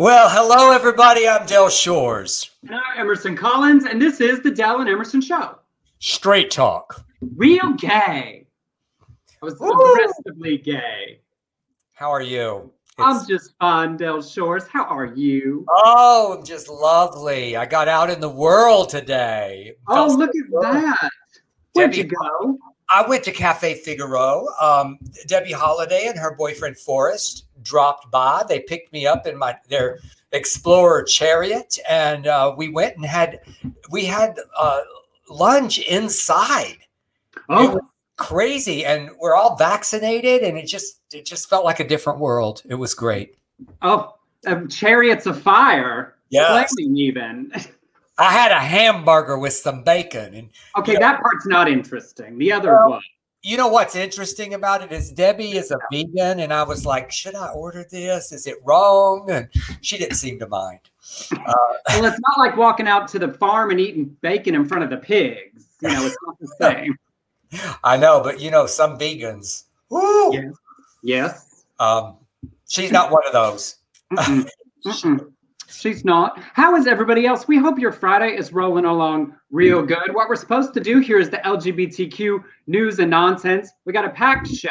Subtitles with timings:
[0.00, 1.28] Well, hello, everybody.
[1.28, 2.52] I'm Del Shores.
[2.62, 5.58] And I'm Emerson Collins, and this is the Del and Emerson Show.
[5.98, 7.04] Straight talk.
[7.36, 8.46] Real gay.
[9.02, 9.70] I was Woo!
[9.70, 11.20] aggressively gay.
[11.92, 12.72] How are you?
[12.98, 14.66] I'm just fine, Del Shores.
[14.66, 15.66] How are you?
[15.68, 17.58] oh, I'm just lovely.
[17.58, 19.74] I got out in the world today.
[19.86, 21.10] Oh, look at that.
[21.74, 22.58] Where'd you go?
[22.92, 24.46] I went to Cafe Figaro.
[24.60, 28.44] Um, Debbie Holiday and her boyfriend Forrest dropped by.
[28.48, 29.98] They picked me up in my their
[30.32, 33.40] Explorer chariot, and uh, we went and had
[33.90, 34.80] we had uh,
[35.28, 36.76] lunch inside.
[37.36, 37.82] It Oh, was
[38.16, 42.62] crazy, and we're all vaccinated, and it just it just felt like a different world.
[42.68, 43.36] It was great.
[43.82, 44.14] oh,
[44.46, 46.14] um, chariots of fire.
[46.76, 47.52] Flaming even.
[48.20, 52.38] I had a hamburger with some bacon, and Okay, that part's not interesting.
[52.38, 53.02] The other Well- one.
[53.42, 57.10] you know what's interesting about it is Debbie is a vegan, and I was like,
[57.10, 58.30] should I order this?
[58.32, 59.30] Is it wrong?
[59.30, 59.48] And
[59.80, 60.80] she didn't seem to mind.
[61.32, 61.54] Uh,
[61.88, 64.90] Well, it's not like walking out to the farm and eating bacon in front of
[64.90, 65.64] the pigs.
[65.80, 66.98] You know, it's not the same.
[67.82, 69.64] I know, but you know, some vegans.
[69.88, 70.32] Woo!
[70.34, 70.54] Yes.
[71.02, 71.64] Yes.
[71.80, 72.16] Um,
[72.68, 73.76] she's not one of those.
[74.12, 74.46] Mm-mm.
[74.86, 75.32] Mm-mm.
[75.70, 76.42] She's not.
[76.52, 77.46] How is everybody else?
[77.46, 79.88] We hope your Friday is rolling along real mm.
[79.88, 80.14] good.
[80.14, 83.70] What we're supposed to do here is the LGBTQ news and nonsense.
[83.84, 84.68] We got a packed show.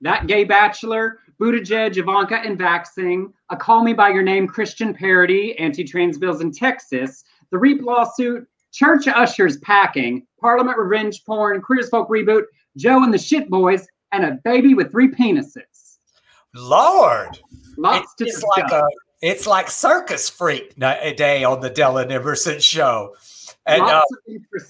[0.00, 5.58] That gay bachelor, Buttigieg, Ivanka, and Vaxxing, a Call Me By Your Name Christian parody,
[5.58, 11.88] anti-trans bills in Texas, the REAP lawsuit, church ushers packing, Parliament revenge porn, Queer as
[11.88, 12.44] Folk reboot,
[12.76, 15.98] Joe and the Shit Boys, and a baby with three penises.
[16.54, 17.38] Lord,
[17.76, 18.44] Lots to discuss.
[18.56, 18.82] like a
[19.20, 23.14] it's like circus freak day on the Del and Emerson show.
[23.66, 24.02] And uh,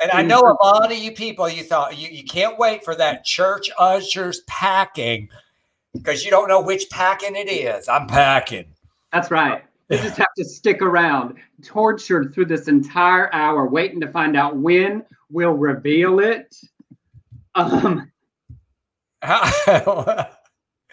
[0.00, 2.96] and I know a lot of you people, you thought you, you can't wait for
[2.96, 5.28] that church ushers packing
[5.92, 7.88] because you don't know which packing it is.
[7.88, 8.66] I'm packing.
[9.12, 9.62] That's right.
[9.88, 14.56] You just have to stick around, tortured through this entire hour, waiting to find out
[14.56, 16.54] when we'll reveal it.
[17.54, 18.10] Um,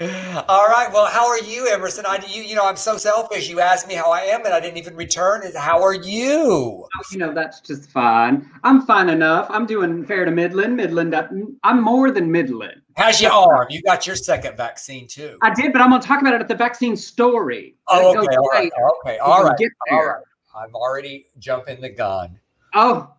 [0.02, 0.90] All right.
[0.92, 2.04] Well, how are you, Emerson?
[2.06, 3.48] I you you know I'm so selfish.
[3.50, 5.42] You asked me how I am, and I didn't even return.
[5.56, 6.86] How are you?
[6.86, 8.50] Oh, you know, that's just fine.
[8.66, 9.48] I'm fine enough.
[9.50, 10.76] I'm doing fair to Midland.
[10.76, 11.30] Midland, uh,
[11.64, 12.82] I'm more than Midland.
[12.98, 13.68] How's your arm?
[13.70, 15.38] You got your second vaccine too.
[15.42, 17.78] I did, but I'm going to talk about it at the vaccine story.
[17.88, 18.36] Oh, okay.
[18.36, 18.72] All right.
[19.00, 19.18] Okay.
[19.20, 19.50] All.
[19.58, 20.08] Get there.
[20.08, 20.24] right.
[20.58, 22.38] I'm already jumping the gun.
[22.74, 23.14] Oh,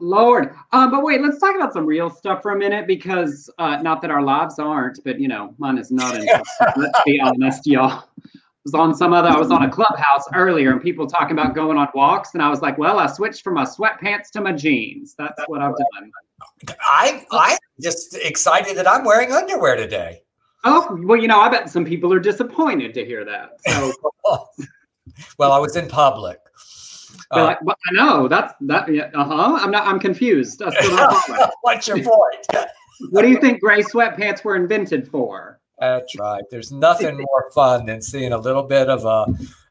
[0.00, 0.54] Lord.
[0.72, 4.02] Um, but wait, let's talk about some real stuff for a minute because uh, not
[4.02, 6.44] that our lives aren't, but you know, mine is not interesting.
[6.76, 7.90] let's be honest, y'all.
[7.90, 8.28] I
[8.64, 11.78] was on some other, I was on a clubhouse earlier and people talking about going
[11.78, 15.14] on walks, and I was like, well, I switched from my sweatpants to my jeans.
[15.16, 16.10] That's what I've done.
[16.80, 20.22] I I'm just excited that I'm wearing underwear today.
[20.64, 23.60] Oh, well, you know, I bet some people are disappointed to hear that.
[23.68, 23.92] So
[25.38, 26.40] well, I was in public.
[27.32, 28.92] They're Uh, like, well, I know that's that.
[28.92, 29.58] Yeah, uh huh.
[29.60, 29.86] I'm not.
[29.86, 30.62] I'm confused.
[30.62, 31.50] I still don't follow.
[31.62, 32.46] what's your point?
[33.10, 35.60] what do you think gray sweatpants were invented for?
[35.78, 36.42] That's right.
[36.50, 39.26] There's nothing more fun than seeing a little bit of a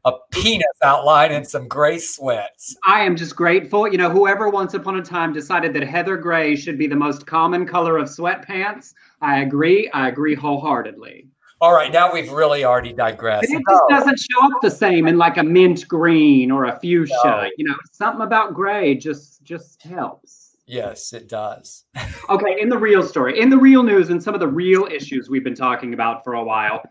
[0.06, 2.76] a penis outline and some gray sweats.
[2.86, 3.88] I am just grateful.
[3.88, 7.26] You know, whoever once upon a time decided that heather gray should be the most
[7.26, 9.90] common color of sweatpants, I agree.
[9.90, 11.28] I agree wholeheartedly.
[11.62, 13.48] All right, now we've really already digressed.
[13.50, 16.80] But it just doesn't show up the same in like a mint green or a
[16.80, 17.16] fuchsia.
[17.24, 17.50] No.
[17.58, 20.58] You know, something about gray just just helps.
[20.68, 21.86] Yes, it does.
[22.28, 25.30] Okay, in the real story, in the real news, and some of the real issues
[25.30, 26.82] we've been talking about for a while,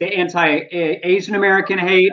[0.00, 2.12] the anti-Asian American hate.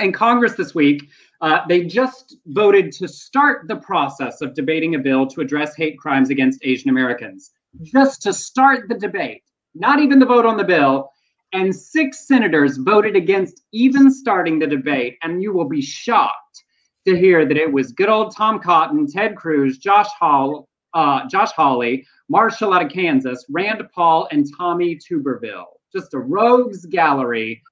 [0.00, 1.10] In Congress this week,
[1.42, 5.98] uh, they just voted to start the process of debating a bill to address hate
[5.98, 7.50] crimes against Asian Americans.
[7.82, 9.42] Just to start the debate,
[9.74, 11.10] not even the vote on the bill.
[11.52, 15.18] And six senators voted against even starting the debate.
[15.22, 16.62] And you will be shocked
[17.06, 21.50] to hear that it was good old Tom Cotton, Ted Cruz, Josh Hall, uh, Josh
[21.52, 25.66] Hawley, Marshall out of Kansas, Rand Paul, and Tommy Tuberville.
[25.94, 27.62] Just a rogues gallery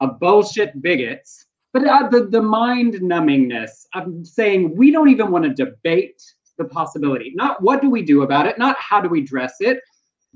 [0.00, 1.46] of bullshit bigots.
[1.72, 6.22] But uh, the, the mind numbingness of saying we don't even want to debate
[6.56, 7.32] the possibility.
[7.34, 9.80] Not what do we do about it, not how do we dress it,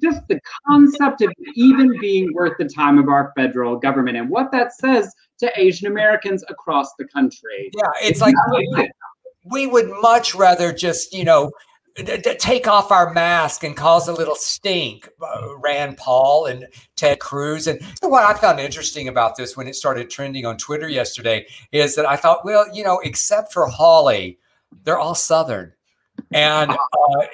[0.03, 4.50] just the concept of even being worth the time of our federal government and what
[4.53, 7.71] that says to Asian Americans across the country.
[7.75, 8.91] Yeah, it's like we,
[9.45, 11.50] we would much rather just, you know,
[11.97, 16.67] d- d- take off our mask and cause a little stink, uh, Rand Paul and
[16.97, 17.67] Ted Cruz.
[17.67, 21.95] And what I found interesting about this when it started trending on Twitter yesterday is
[21.97, 24.39] that I thought, well, you know, except for Hawley,
[24.85, 25.73] they're all Southern.
[26.32, 26.76] And, uh,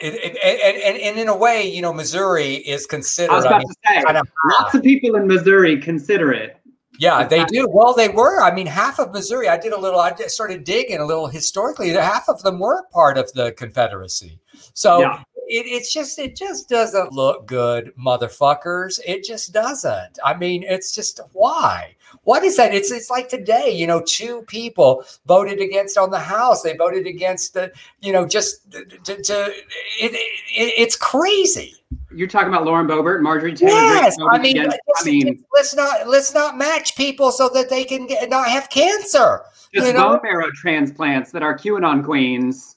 [0.00, 3.32] it, it, and, and, and in a way, you know, Missouri is considered.
[3.32, 6.32] I was I about mean, to say, kind of lots of people in Missouri consider
[6.32, 6.60] it
[6.98, 7.66] Yeah, they do.
[7.68, 8.40] Well, they were.
[8.40, 9.48] I mean, half of Missouri.
[9.48, 9.98] I did a little.
[9.98, 11.90] I started digging a little historically.
[11.90, 14.38] Half of them were part of the Confederacy.
[14.74, 15.22] So yeah.
[15.48, 19.00] it, it's just it just doesn't look good, motherfuckers.
[19.04, 20.18] It just doesn't.
[20.24, 21.96] I mean, it's just why.
[22.24, 22.74] What is that?
[22.74, 23.70] It's it's like today.
[23.70, 26.62] You know, two people voted against on the House.
[26.62, 27.72] They voted against the.
[28.00, 29.52] You know, just to, to
[30.00, 31.76] it, it, it's crazy
[32.14, 36.34] you're talking about Lauren Boebert, Marjorie Taylor Yes, I mean, I mean, let's not let's
[36.34, 39.42] not match people so that they can get, not have cancer.
[39.74, 40.12] Just you know?
[40.12, 42.76] bone marrow transplants that our QAnon queens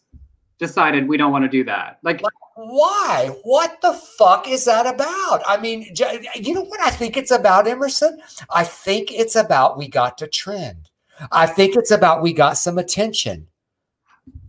[0.57, 1.99] decided we don't want to do that.
[2.01, 2.21] Like,
[2.57, 3.35] why?
[3.43, 5.43] What the fuck is that about?
[5.47, 5.93] I mean,
[6.35, 8.19] you know what I think it's about, Emerson?
[8.49, 10.89] I think it's about we got to trend.
[11.31, 13.47] I think it's about we got some attention.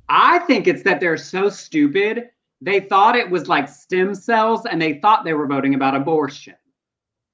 [0.08, 4.81] I think it's that they're so stupid they thought it was like stem cells and
[4.81, 6.56] they thought they were voting about abortion.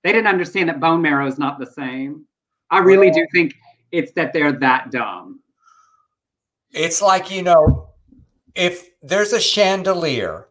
[0.02, 2.26] They didn't understand that bone marrow is not the same.
[2.70, 3.54] I really do think
[3.90, 5.40] it's that they're that dumb.
[6.72, 7.88] It's like, you know,
[8.54, 10.48] if there's a chandelier,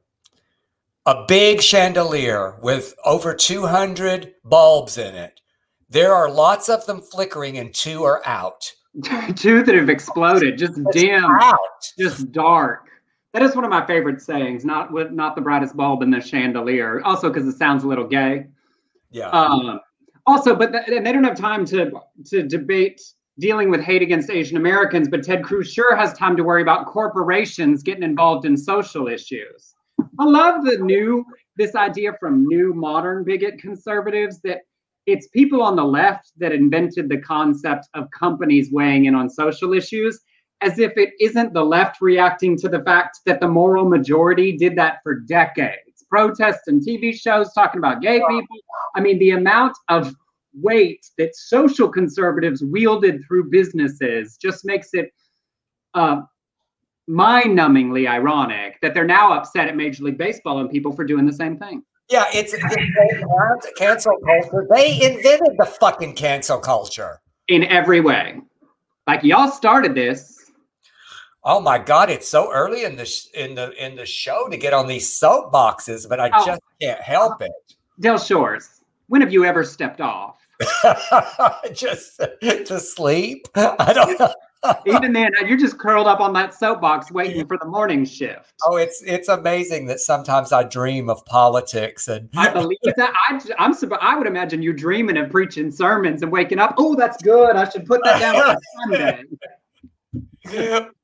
[1.05, 5.41] a big chandelier with over 200 bulbs in it,
[5.89, 8.71] there are lots of them flickering and two are out.
[9.35, 11.57] two that have exploded, just it's dim, out.
[11.97, 12.87] just dark.
[13.33, 14.63] That is one of my favorite sayings.
[14.63, 17.01] Not with not the brightest bulb in the chandelier.
[17.03, 18.45] Also, because it sounds a little gay.
[19.09, 19.29] Yeah.
[19.29, 19.79] Um,
[20.27, 21.91] also, but th- they don't have time to
[22.25, 23.01] to debate
[23.39, 25.09] dealing with hate against Asian Americans.
[25.09, 29.72] But Ted Cruz sure has time to worry about corporations getting involved in social issues.
[30.19, 31.25] I love the new
[31.55, 34.61] this idea from new modern bigot conservatives that
[35.05, 39.73] it's people on the left that invented the concept of companies weighing in on social
[39.73, 40.19] issues
[40.61, 44.77] as if it isn't the left reacting to the fact that the moral majority did
[44.77, 46.05] that for decades.
[46.09, 48.57] Protests and TV shows talking about gay people.
[48.95, 50.15] I mean, the amount of
[50.53, 55.11] weight that social conservatives wielded through businesses just makes it
[55.95, 56.21] uh,
[57.07, 61.33] mind-numbingly ironic that they're now upset at Major League Baseball and people for doing the
[61.33, 61.83] same thing.
[62.09, 64.67] Yeah, it's, it's cancel culture.
[64.69, 68.41] They invented the fucking cancel culture in every way.
[69.07, 70.33] Like y'all started this,
[71.45, 72.09] Oh my God!
[72.09, 75.09] It's so early in the sh- in the in the show to get on these
[75.19, 76.45] soapboxes, but I oh.
[76.45, 77.51] just can't help it.
[77.99, 80.37] Del Shores, when have you ever stepped off?
[81.73, 83.45] just to sleep.
[83.55, 84.33] I don't know.
[84.85, 88.53] Even then, uh, you're just curled up on that soapbox waiting for the morning shift.
[88.65, 93.13] Oh, it's it's amazing that sometimes I dream of politics and I believe that.
[93.29, 96.75] I, I'm I would imagine you dreaming of preaching sermons and waking up.
[96.77, 97.55] Oh, that's good.
[97.55, 98.57] I should put that down on
[98.89, 99.23] Sunday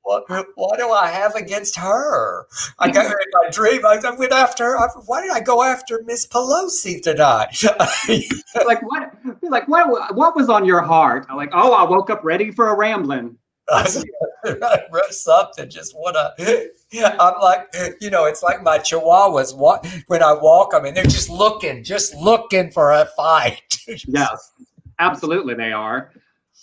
[0.02, 0.24] what,
[0.54, 2.46] what do I have against her?
[2.78, 3.84] I got her in my dream.
[3.86, 4.64] I went after.
[4.64, 4.88] Her.
[5.06, 7.62] Why did I go after Miss Pelosi tonight?
[8.66, 9.14] like what?
[9.42, 10.14] Like what?
[10.14, 11.26] What was on your heart?
[11.28, 13.36] I'm like, oh, I woke up ready for a rambling.
[15.10, 15.68] Something.
[15.68, 16.32] Just wanna.
[17.02, 19.56] I'm like, you know, it's like my chihuahuas.
[19.56, 23.78] What when I walk, I mean, they're just looking, just looking for a fight.
[24.06, 24.52] yes,
[24.98, 26.12] absolutely, they are.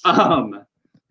[0.05, 0.65] Um,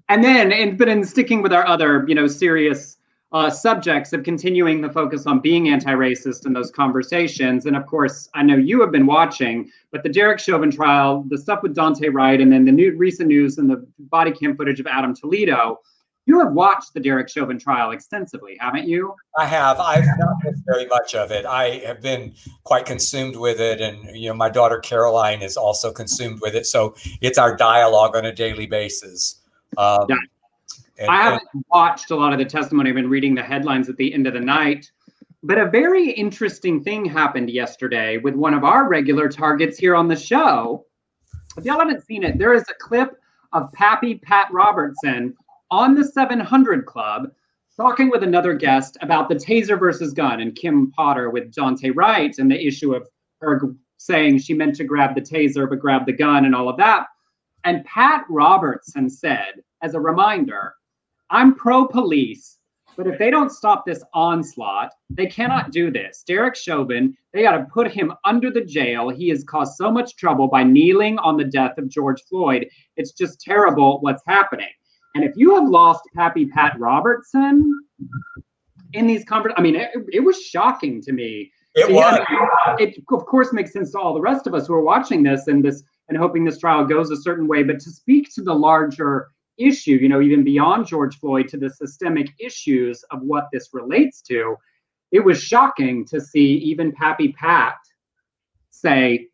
[0.08, 2.98] and then, and but in sticking with our other, you know, serious
[3.32, 8.28] uh, subjects of continuing the focus on being anti-racist in those conversations, and of course,
[8.34, 12.12] I know you have been watching, but the Derek Chauvin trial, the stuff with Daunte
[12.12, 15.80] Wright, and then the new recent news and the body cam footage of Adam Toledo.
[16.26, 19.14] You have watched the Derek Chauvin trial extensively, haven't you?
[19.38, 19.78] I have.
[19.78, 21.46] I've not missed very much of it.
[21.46, 25.92] I have been quite consumed with it, and you know, my daughter Caroline is also
[25.92, 26.66] consumed with it.
[26.66, 29.40] So it's our dialogue on a daily basis.
[29.78, 30.16] Um, yeah.
[30.98, 32.90] And, I haven't and, watched a lot of the testimony.
[32.90, 34.90] I've been reading the headlines at the end of the night.
[35.44, 40.08] But a very interesting thing happened yesterday with one of our regular targets here on
[40.08, 40.86] the show.
[41.56, 43.20] If y'all haven't seen it, there is a clip
[43.52, 45.36] of Pappy Pat Robertson
[45.70, 47.30] on the 700 Club
[47.76, 52.34] talking with another guest about the taser versus gun and Kim Potter with Daunte Wright
[52.38, 53.06] and the issue of
[53.40, 53.60] her
[53.98, 57.06] saying she meant to grab the taser but grab the gun and all of that.
[57.64, 60.74] And Pat Robertson said, as a reminder,
[61.30, 62.58] I'm pro police,
[62.96, 66.22] but if they don't stop this onslaught, they cannot do this.
[66.26, 69.10] Derek Chauvin, they got to put him under the jail.
[69.10, 72.68] He has caused so much trouble by kneeling on the death of George Floyd.
[72.96, 74.68] It's just terrible what's happening.
[75.16, 77.72] And if you have lost Pappy Pat Robertson
[78.92, 81.50] in these conversations, I mean, it, it, was shocking to me.
[81.74, 82.20] It was.
[82.78, 85.46] it, of course, makes sense to all the rest of us who are watching this
[85.46, 87.62] and this and hoping this trial goes a certain way.
[87.62, 91.70] But to speak to the larger issue, you know, even beyond George Floyd, to the
[91.70, 94.54] systemic issues of what this relates to,
[95.12, 97.76] it was shocking to see even Pappy Pat
[98.68, 99.28] say,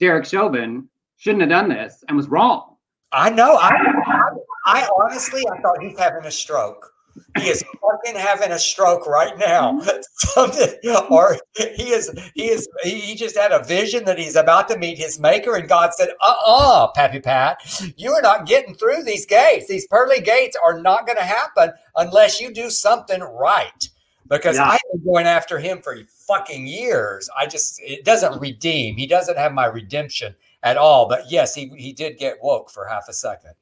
[0.00, 2.76] Derek Chauvin, shouldn't have done this and was wrong.
[3.12, 3.56] I know.
[3.56, 4.35] I, I,
[4.66, 6.92] I honestly, I thought he's having a stroke.
[7.38, 9.80] He is fucking having a stroke right now.
[10.12, 10.74] Something,
[11.08, 14.98] or he is, he is, he just had a vision that he's about to meet
[14.98, 17.60] his maker, and God said, "Uh, uh-uh, uh Pappy Pat,
[17.96, 19.68] you are not getting through these gates.
[19.68, 23.88] These pearly gates are not going to happen unless you do something right."
[24.28, 24.70] Because yeah.
[24.70, 25.96] I've been going after him for
[26.26, 27.30] fucking years.
[27.38, 28.96] I just it doesn't redeem.
[28.96, 31.08] He doesn't have my redemption at all.
[31.08, 33.52] But yes, he he did get woke for half a second.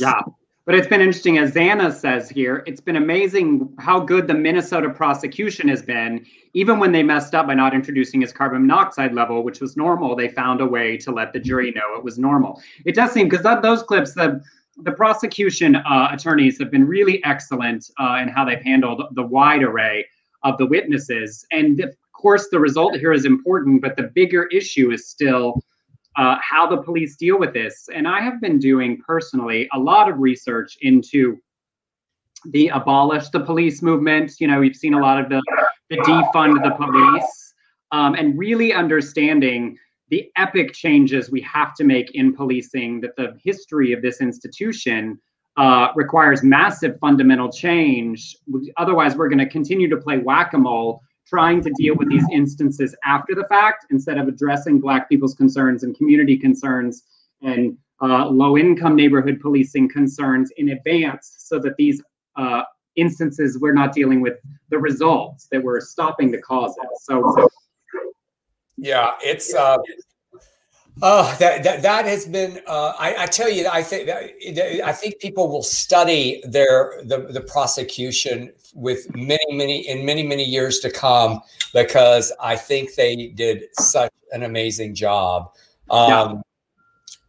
[0.00, 0.20] Yeah.
[0.68, 4.90] But it's been interesting, as Xana says here, it's been amazing how good the Minnesota
[4.90, 6.26] prosecution has been.
[6.52, 10.14] Even when they messed up by not introducing his carbon monoxide level, which was normal,
[10.14, 12.60] they found a way to let the jury know it was normal.
[12.84, 14.42] It does seem, because those clips, the,
[14.82, 19.62] the prosecution uh, attorneys have been really excellent uh, in how they've handled the wide
[19.62, 20.04] array
[20.42, 21.46] of the witnesses.
[21.50, 25.62] And of course, the result here is important, but the bigger issue is still
[26.18, 27.88] uh, how the police deal with this.
[27.94, 31.38] And I have been doing personally a lot of research into
[32.46, 34.32] the abolish the police movement.
[34.40, 35.40] You know, we've seen a lot of the,
[35.90, 37.54] the defund the police
[37.92, 39.78] um, and really understanding
[40.10, 45.18] the epic changes we have to make in policing, that the history of this institution
[45.56, 48.36] uh, requires massive fundamental change.
[48.76, 52.24] Otherwise, we're going to continue to play whack a mole trying to deal with these
[52.32, 57.02] instances after the fact instead of addressing Black people's concerns and community concerns
[57.42, 62.02] and uh, low income neighborhood policing concerns in advance so that these
[62.36, 62.62] uh,
[62.96, 64.34] instances we're not dealing with
[64.70, 66.76] the results that we're stopping the causes.
[67.02, 67.48] So, so
[68.76, 69.78] yeah, it's uh,
[71.02, 72.60] Oh, that that, that has been.
[72.66, 77.40] Uh, I, I, tell you, I think I think people will study their the, the
[77.40, 81.40] prosecution with many many in many many years to come
[81.72, 85.52] because I think they did such an amazing job.
[85.90, 86.34] Um, yeah.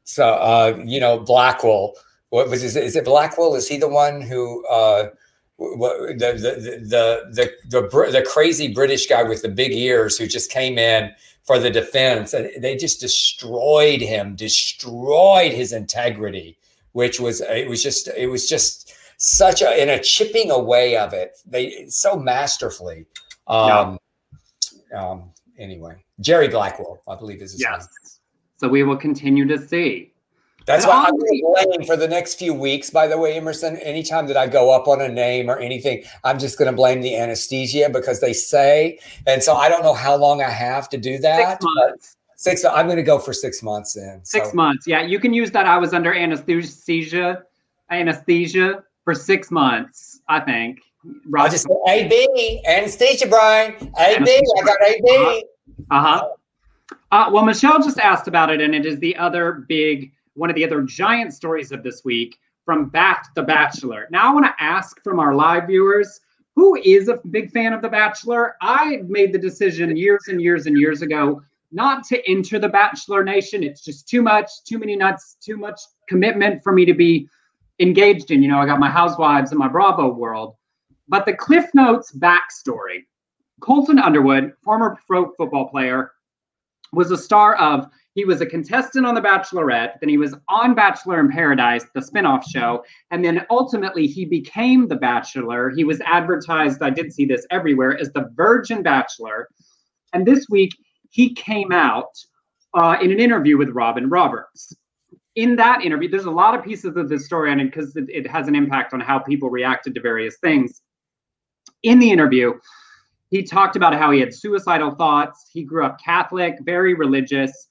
[0.04, 1.94] So uh, you know, Blackwell.
[2.30, 3.56] What was is it, is it Blackwell?
[3.56, 4.66] Is he the one who?
[4.68, 5.10] Uh,
[5.60, 10.50] the, the, the the the the crazy British guy with the big ears who just
[10.50, 11.12] came in
[11.44, 12.34] for the defense.
[12.34, 16.58] And they just destroyed him, destroyed his integrity,
[16.92, 21.14] which was it was just it was just such a in a chipping away of
[21.14, 21.38] it.
[21.46, 23.06] They so masterfully.
[23.48, 24.00] Um,
[24.92, 25.10] yeah.
[25.10, 27.80] um anyway, Jerry Blackwell, I believe is his yes.
[27.80, 27.88] name.
[28.58, 30.09] So we will continue to see.
[30.70, 32.92] That's why I'm blaming for the next few weeks.
[32.92, 36.38] By the way, Emerson, anytime that I go up on a name or anything, I'm
[36.38, 40.16] just going to blame the anesthesia because they say, and so I don't know how
[40.16, 41.60] long I have to do that.
[41.60, 42.18] Six months.
[42.36, 42.66] Six.
[42.66, 44.24] I'm going to go for six months then.
[44.24, 44.56] Six so.
[44.56, 44.86] months.
[44.86, 45.66] Yeah, you can use that.
[45.66, 47.44] I was under anesthesia,
[47.90, 50.22] anesthesia for six months.
[50.28, 50.82] I think.
[51.26, 51.46] Right.
[51.46, 53.74] I'll just say AB anesthesia, Brian.
[53.74, 53.92] AB.
[53.98, 55.46] I got AB.
[55.90, 56.28] Uh huh.
[57.12, 60.56] Uh, well, Michelle just asked about it, and it is the other big one of
[60.56, 64.08] the other giant stories of this week from Bat the Bachelor.
[64.10, 66.22] Now, I want to ask from our live viewers
[66.56, 68.56] who is a big fan of The Bachelor?
[68.62, 71.42] I made the decision years and years and years ago
[71.72, 73.64] not to enter the Bachelor Nation.
[73.64, 77.30] It's just too much, too many nuts, too much commitment for me to be
[77.80, 78.42] engaged in.
[78.42, 80.56] You know, I got my housewives and my Bravo world.
[81.08, 83.06] But the Cliff Notes backstory
[83.62, 86.12] Colton Underwood, former pro football player,
[86.92, 90.74] was a star of he was a contestant on The Bachelorette, then he was on
[90.74, 95.70] Bachelor in Paradise, the spinoff show, and then ultimately he became The Bachelor.
[95.70, 99.48] He was advertised, I did see this everywhere, as the Virgin Bachelor.
[100.12, 100.76] And this week
[101.12, 102.18] he came out
[102.74, 104.76] uh, in an interview with Robin Roberts.
[105.36, 108.06] In that interview, there's a lot of pieces of this story on it because it,
[108.10, 110.82] it has an impact on how people reacted to various things.
[111.84, 112.54] In the interview,
[113.30, 115.50] he talked about how he had suicidal thoughts.
[115.52, 117.68] He grew up Catholic, very religious.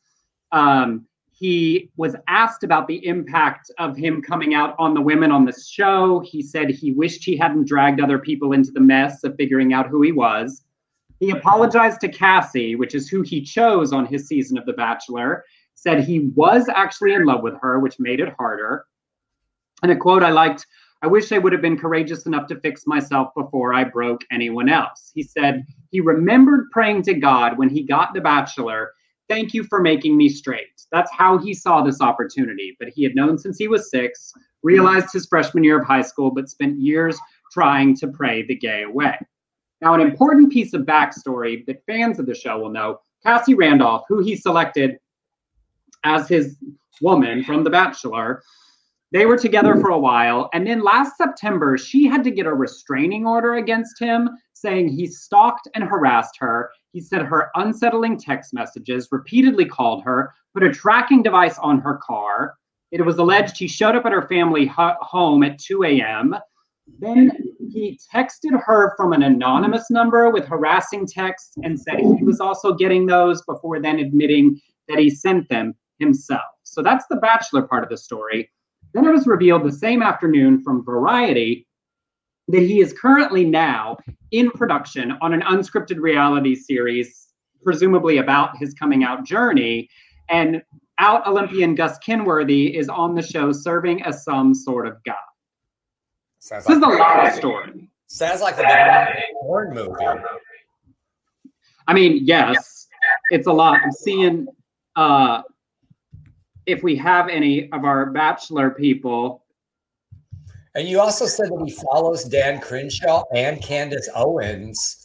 [0.52, 5.44] Um, he was asked about the impact of him coming out on the women on
[5.44, 6.20] the show.
[6.20, 9.88] He said he wished he hadn't dragged other people into the mess of figuring out
[9.88, 10.64] who he was.
[11.20, 15.44] He apologized to Cassie, which is who he chose on his season of The Bachelor,
[15.74, 18.84] said he was actually in love with her, which made it harder.
[19.82, 20.66] And a quote I liked
[21.02, 24.68] I wish I would have been courageous enough to fix myself before I broke anyone
[24.68, 25.12] else.
[25.14, 28.92] He said he remembered praying to God when he got The Bachelor
[29.28, 30.68] Thank you for making me straight.
[30.90, 32.76] That's how he saw this opportunity.
[32.78, 36.30] But he had known since he was six, realized his freshman year of high school,
[36.30, 37.18] but spent years
[37.52, 39.18] trying to pray the gay away.
[39.82, 44.04] Now, an important piece of backstory that fans of the show will know Cassie Randolph,
[44.08, 44.98] who he selected
[46.04, 46.56] as his
[47.02, 48.42] woman from The Bachelor,
[49.10, 50.50] They were together for a while.
[50.52, 55.06] And then last September, she had to get a restraining order against him, saying he
[55.06, 56.70] stalked and harassed her.
[56.92, 61.98] He sent her unsettling text messages, repeatedly called her, put a tracking device on her
[62.02, 62.54] car.
[62.90, 66.34] It was alleged he showed up at her family home at 2 a.m.
[66.98, 67.32] Then
[67.70, 72.74] he texted her from an anonymous number with harassing texts and said he was also
[72.74, 76.42] getting those before then admitting that he sent them himself.
[76.62, 78.50] So that's the Bachelor part of the story.
[78.94, 81.66] Then it was revealed the same afternoon from Variety
[82.48, 83.98] that he is currently now
[84.30, 87.28] in production on an unscripted reality series,
[87.62, 89.88] presumably about his coming out journey.
[90.30, 90.62] And
[90.98, 95.16] out Olympian Gus Kenworthy is on the show serving as some sort of god.
[96.40, 97.90] Sounds this like is a lot of story.
[98.06, 100.04] Sounds like a porn movie.
[101.86, 102.86] I mean, yes,
[103.30, 103.80] it's a lot.
[103.82, 104.46] I'm seeing
[104.96, 105.42] uh,
[106.68, 109.42] if we have any of our bachelor people.
[110.74, 115.02] And you also said that he follows Dan Crenshaw and Candace Owens.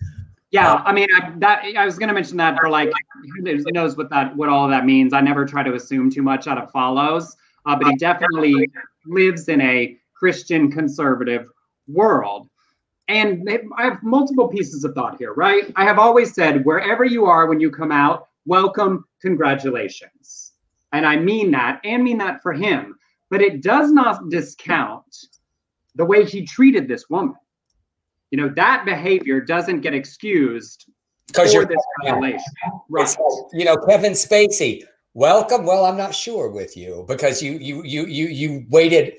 [0.52, 2.92] Yeah, I mean I, that I was going to mention that for like
[3.38, 5.14] who knows what that what all that means.
[5.14, 8.54] I never try to assume too much out of follows, uh, but he definitely
[9.08, 11.48] lives in a Christian conservative
[11.88, 12.50] world.
[13.08, 15.72] And I have multiple pieces of thought here, right?
[15.76, 20.43] I have always said wherever you are when you come out, welcome, congratulations.
[20.94, 22.98] And I mean that and mean that for him.
[23.30, 25.04] But it does not discount
[25.96, 27.36] the way he treated this woman.
[28.32, 30.90] You know, that behavior doesn't get excused
[31.28, 32.40] because you're this violation.
[32.90, 33.16] Right.
[33.54, 34.84] you know, Kevin Spacey,
[35.14, 35.66] welcome.
[35.66, 39.16] Well, I'm not sure with you because you you you you you waited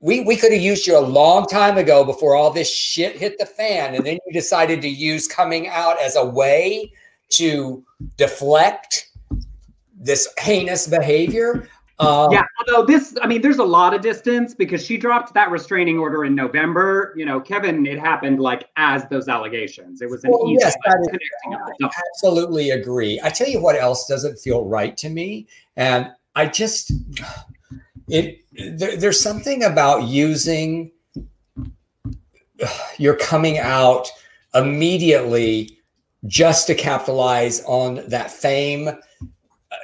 [0.00, 3.38] we we could have used you a long time ago before all this shit hit
[3.38, 6.92] the fan and then you decided to use coming out as a way
[7.30, 7.84] to
[8.16, 9.10] deflect
[10.06, 14.84] this heinous behavior um, yeah although this i mean there's a lot of distance because
[14.84, 17.14] she dropped that restraining order in november.
[17.16, 20.02] You know kevin it happened like as those allegations.
[20.02, 23.18] It was an well, easy yes, I absolutely agree.
[23.24, 25.46] I tell you what else doesn't feel right to me
[25.76, 26.92] and i just
[28.08, 30.92] it there, there's something about using
[32.98, 34.08] your coming out
[34.54, 35.78] immediately
[36.26, 38.90] just to capitalize on that fame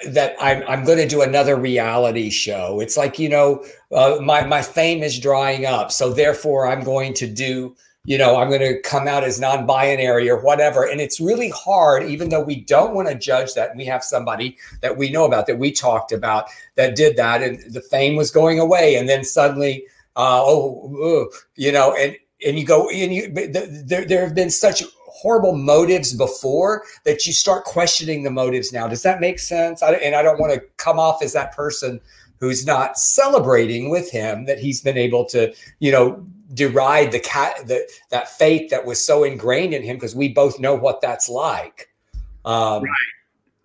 [0.08, 2.80] that I'm, I'm going to do another reality show.
[2.80, 5.92] It's like, you know, uh, my, my fame is drying up.
[5.92, 7.74] So therefore I'm going to do
[8.04, 10.84] you know, I'm going to come out as non binary or whatever.
[10.84, 13.76] And it's really hard, even though we don't want to judge that.
[13.76, 17.62] We have somebody that we know about that we talked about that did that, and
[17.72, 18.96] the fame was going away.
[18.96, 19.84] And then suddenly,
[20.16, 24.82] uh, oh, you know, and, and you go, and you, there, there have been such
[25.22, 28.88] horrible motives before that you start questioning the motives now.
[28.88, 29.82] Does that make sense?
[29.82, 32.00] I, and I don't want to come off as that person
[32.40, 37.66] who's not celebrating with him that he's been able to, you know, deride the cat
[37.68, 41.28] the, that faith that was so ingrained in him because we both know what that's
[41.28, 41.88] like.
[42.44, 42.90] Um, right.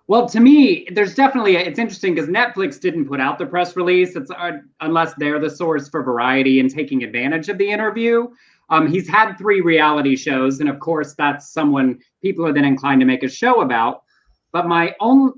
[0.06, 4.16] Well, to me, there's definitely it's interesting because Netflix didn't put out the press release.
[4.16, 8.30] It's uh, unless they're the source for Variety and taking advantage of the interview.
[8.70, 13.00] Um, he's had three reality shows, and of course, that's someone people are then inclined
[13.02, 14.04] to make a show about.
[14.52, 15.34] But my own,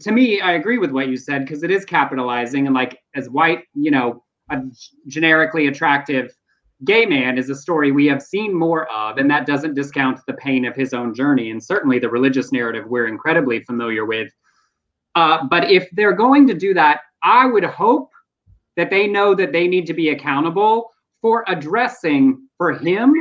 [0.00, 3.30] to me, I agree with what you said because it is capitalizing and like as
[3.30, 4.60] white, you know, a
[5.06, 6.36] generically attractive
[6.84, 10.34] gay man is a story we have seen more of, and that doesn't discount the
[10.34, 14.30] pain of his own journey and certainly the religious narrative we're incredibly familiar with.
[15.14, 18.10] Uh, but if they're going to do that, I would hope
[18.76, 20.90] that they know that they need to be accountable
[21.26, 23.12] for addressing for him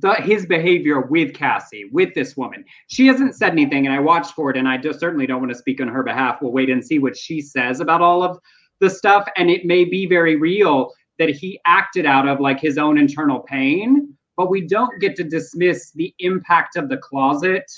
[0.00, 2.64] the, his behavior with Cassie, with this woman.
[2.88, 5.52] She hasn't said anything, and I watched for it, and I just certainly don't want
[5.52, 6.42] to speak on her behalf.
[6.42, 8.40] We'll wait and see what she says about all of
[8.80, 12.76] the stuff, and it may be very real that he acted out of like his
[12.76, 17.70] own internal pain, but we don't get to dismiss the impact of the closet,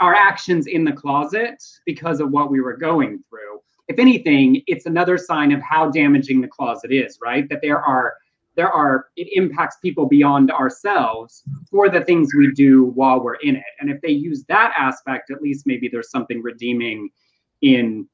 [0.00, 3.60] our actions in the closet because of what we were going through.
[3.86, 7.48] If anything, it's another sign of how damaging the closet is, right?
[7.48, 8.14] That there are
[8.56, 13.56] there are it impacts people beyond ourselves for the things we do while we're in
[13.56, 13.62] it.
[13.80, 17.10] And if they use that aspect, at least maybe there's something redeeming
[17.62, 18.08] in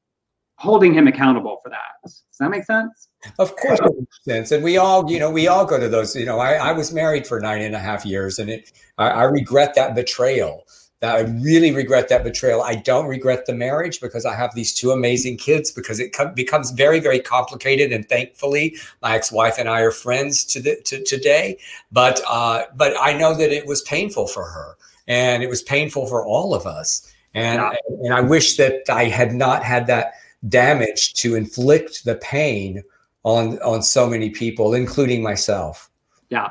[0.57, 2.01] holding him accountable for that.
[2.03, 3.09] Does that make sense?
[3.39, 4.51] Of course, it makes sense.
[4.51, 6.15] And we all, you know, we all go to those.
[6.15, 9.09] You know, I, I was married for nine and a half years, and it, I,
[9.09, 10.65] I regret that betrayal.
[10.99, 12.63] That I really regret that betrayal.
[12.63, 15.71] I don't regret the marriage because I have these two amazing kids.
[15.71, 20.43] Because it co- becomes very, very complicated, and thankfully, my ex-wife and I are friends
[20.45, 21.59] to the to today.
[21.91, 24.75] But uh, but I know that it was painful for her,
[25.07, 27.13] and it was painful for all of us.
[27.35, 27.73] And yeah.
[28.03, 30.13] and I wish that I had not had that
[30.49, 32.83] damage to inflict the pain
[33.21, 35.91] on on so many people, including myself.
[36.29, 36.49] Yeah,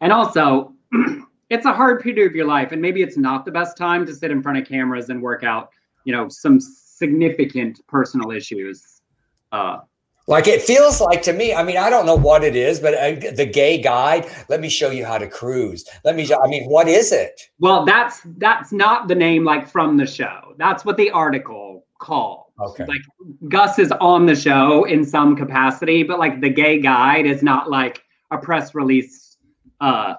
[0.00, 0.72] and also.
[1.50, 4.14] it's a hard period of your life and maybe it's not the best time to
[4.14, 5.70] sit in front of cameras and work out
[6.04, 9.02] you know some significant personal issues
[9.52, 9.78] uh,
[10.28, 12.92] like it feels like to me, I mean, I don't know what it is, but
[12.92, 15.88] uh, the gay guide, let me show you how to cruise.
[16.04, 17.48] Let me, I mean, what is it?
[17.58, 20.52] Well, that's that's not the name like from the show.
[20.58, 22.44] That's what the article called.
[22.60, 22.84] Okay.
[22.84, 23.00] Like
[23.48, 27.70] Gus is on the show in some capacity, but like the gay guide is not
[27.70, 29.38] like a press release
[29.80, 30.14] uh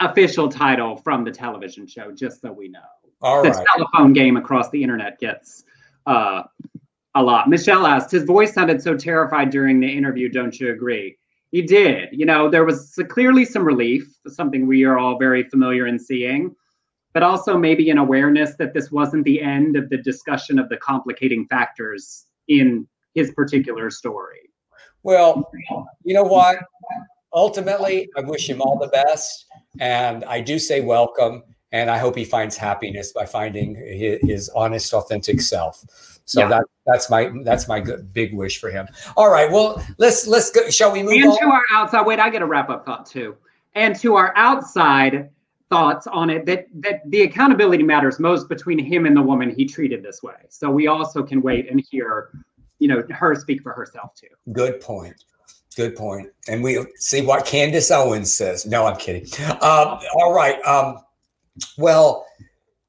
[0.00, 2.80] official title from the television show, just so we know.
[3.22, 3.66] All the right.
[3.76, 5.64] telephone game across the internet gets
[6.06, 6.42] uh
[7.14, 7.48] a lot.
[7.48, 10.28] Michelle asked, his voice sounded so terrified during the interview.
[10.28, 11.16] Don't you agree?
[11.50, 12.10] He did.
[12.12, 16.54] You know, there was clearly some relief, something we are all very familiar in seeing,
[17.12, 20.76] but also maybe an awareness that this wasn't the end of the discussion of the
[20.76, 24.50] complicating factors in his particular story.
[25.02, 25.50] Well,
[26.04, 26.58] you know what?
[27.32, 29.46] Ultimately, I wish him all the best.
[29.78, 31.42] And I do say welcome.
[31.72, 35.84] And I hope he finds happiness by finding his, his honest, authentic self.
[36.24, 36.48] So Yeah.
[36.48, 38.88] that that's my that's my good, big wish for him.
[39.16, 39.50] All right.
[39.50, 40.68] Well, let's let's go.
[40.70, 41.38] Shall we move and on?
[41.38, 43.36] to our outside wait i get a wrap up thought too
[43.74, 45.30] and to our outside
[45.70, 49.64] thoughts on it that that the accountability matters most between him and the woman he
[49.64, 52.30] treated this way so we also can wait and hear
[52.80, 55.24] you know her speak for herself too Good point.
[55.76, 56.28] Good point.
[56.48, 58.66] And we see what Candace Owens says.
[58.66, 59.26] No, I'm kidding.
[59.62, 60.60] Um, all right.
[60.64, 60.98] Um,
[61.78, 62.26] well,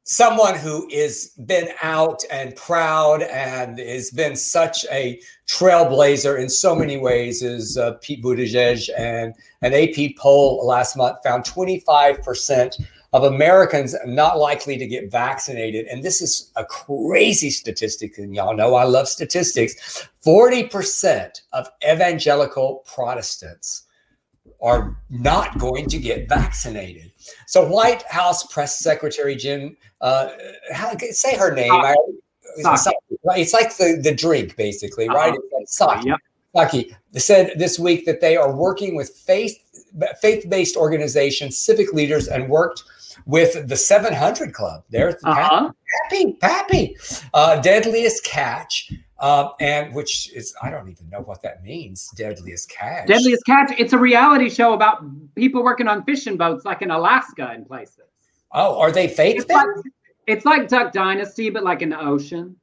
[0.04, 6.76] someone who is been out and proud and has been such a trailblazer in so
[6.76, 8.90] many ways is uh, Pete Buttigieg.
[8.98, 15.86] And an AP poll last month found 25% of Americans not likely to get vaccinated.
[15.88, 18.18] And this is a crazy statistic.
[18.18, 20.08] And y'all know I love statistics.
[20.26, 23.84] 40% of evangelical Protestants
[24.62, 27.12] are not going to get vaccinated.
[27.48, 30.30] So, White House Press Secretary Jim, uh,
[30.72, 31.72] how, say her name.
[31.72, 31.96] I,
[32.60, 32.92] Psaki.
[33.38, 35.34] it's like the, the drink, basically, right?
[35.34, 35.60] Uh-huh.
[35.62, 36.08] It's like sake.
[36.08, 36.18] Yep.
[36.54, 39.58] Psaki said this week that they are working with faith
[40.22, 42.84] faith-based organizations, civic leaders, and worked
[43.26, 44.84] with the 700 Club.
[44.90, 45.72] There's the uh-huh.
[46.10, 46.98] Pappy, Pappy,
[47.34, 52.10] uh, Deadliest Catch, uh, and which is I don't even know what that means.
[52.18, 53.08] Deadliest Catch.
[53.08, 55.04] deadliest catch it's a reality show about
[55.36, 57.98] people working on fishing boats like in alaska and places
[58.54, 59.38] Oh, are they fake?
[59.38, 59.68] it's like,
[60.28, 62.56] it's like duck dynasty but like in the ocean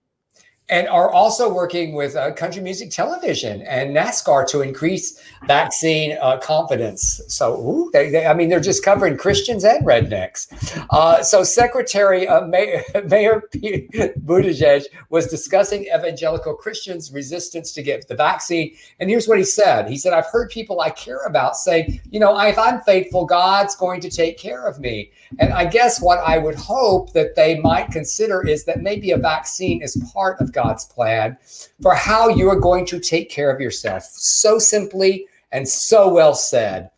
[0.70, 6.38] and are also working with uh, country music television and NASCAR to increase vaccine uh,
[6.38, 7.20] confidence.
[7.28, 10.46] So, ooh, they, they, I mean, they're just covering Christians and rednecks.
[10.90, 13.90] Uh, so, Secretary uh, Mayor, Mayor Pete
[14.24, 18.74] Buttigieg was discussing evangelical Christians' resistance to get the vaccine.
[19.00, 22.20] And here's what he said He said, I've heard people I care about say, you
[22.20, 25.12] know, if I'm faithful, God's going to take care of me.
[25.38, 29.16] And I guess what I would hope that they might consider is that maybe a
[29.16, 31.38] vaccine is part of God's plan
[31.80, 34.02] for how you are going to take care of yourself.
[34.02, 36.90] So simply and so well said.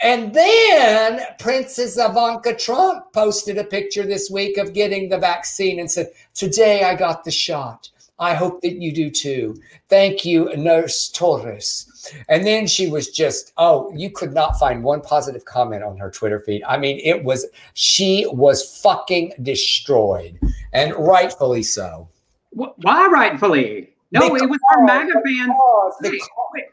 [0.00, 5.90] And then Princess Ivanka Trump posted a picture this week of getting the vaccine and
[5.90, 7.88] said, Today I got the shot.
[8.18, 9.56] I hope that you do too.
[9.88, 12.12] Thank you, Nurse Torres.
[12.28, 16.10] And then she was just, oh, you could not find one positive comment on her
[16.10, 16.62] Twitter feed.
[16.64, 20.38] I mean, it was, she was fucking destroyed,
[20.72, 22.08] and rightfully so.
[22.54, 25.52] Wh- why rightfully no it was her maga fans
[26.00, 26.22] wait,
[26.54, 26.64] wait,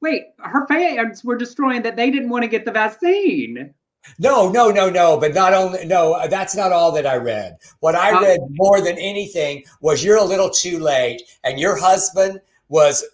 [0.00, 3.72] wait, her fans were destroying that they didn't want to get the vaccine.
[4.18, 5.18] No, no, no, no.
[5.18, 7.58] But not only, no, that's not all that I read.
[7.80, 8.20] What I Oh.
[8.22, 13.04] read more than anything was you're a little too late, and your husband was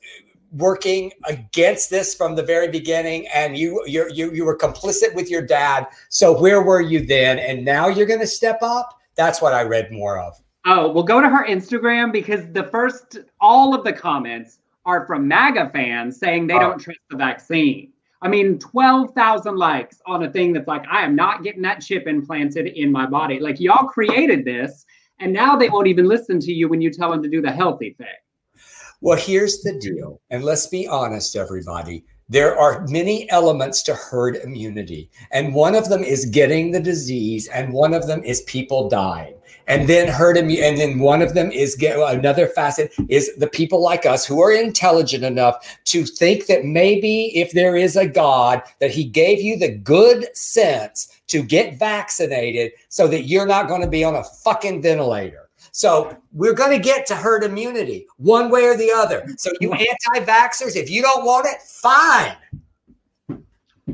[0.52, 5.28] working against this from the very beginning, and you you you you were complicit with
[5.28, 5.86] your dad.
[6.08, 7.38] So where were you then?
[7.40, 8.96] And now you're going to step up.
[9.16, 10.40] That's what I read more of.
[10.66, 15.28] Oh, well, go to her Instagram because the first, all of the comments are from
[15.28, 16.58] MAGA fans saying they Oh.
[16.60, 17.92] don't trust the vaccine.
[18.22, 22.06] I mean, 12,000 likes on a thing that's like, I am not getting that chip
[22.06, 23.38] implanted in my body.
[23.38, 24.84] Like, y'all created this,
[25.20, 27.52] and now they won't even listen to you when you tell them to do the
[27.52, 28.06] healthy thing.
[29.00, 32.04] Well, here's the deal, and let's be honest, everybody.
[32.28, 37.46] There are many elements to herd immunity, and one of them is getting the disease,
[37.48, 39.35] and one of them is people dying.
[39.68, 43.48] And then herd immunity, and then one of them is get another facet is the
[43.48, 48.06] people like us who are intelligent enough to think that maybe if there is a
[48.06, 53.66] God, that He gave you the good sense to get vaccinated so that you're not
[53.66, 55.48] going to be on a fucking ventilator.
[55.72, 59.26] So we're going to get to herd immunity one way or the other.
[59.36, 62.36] So you anti-vaxxers, if you don't want it, fine.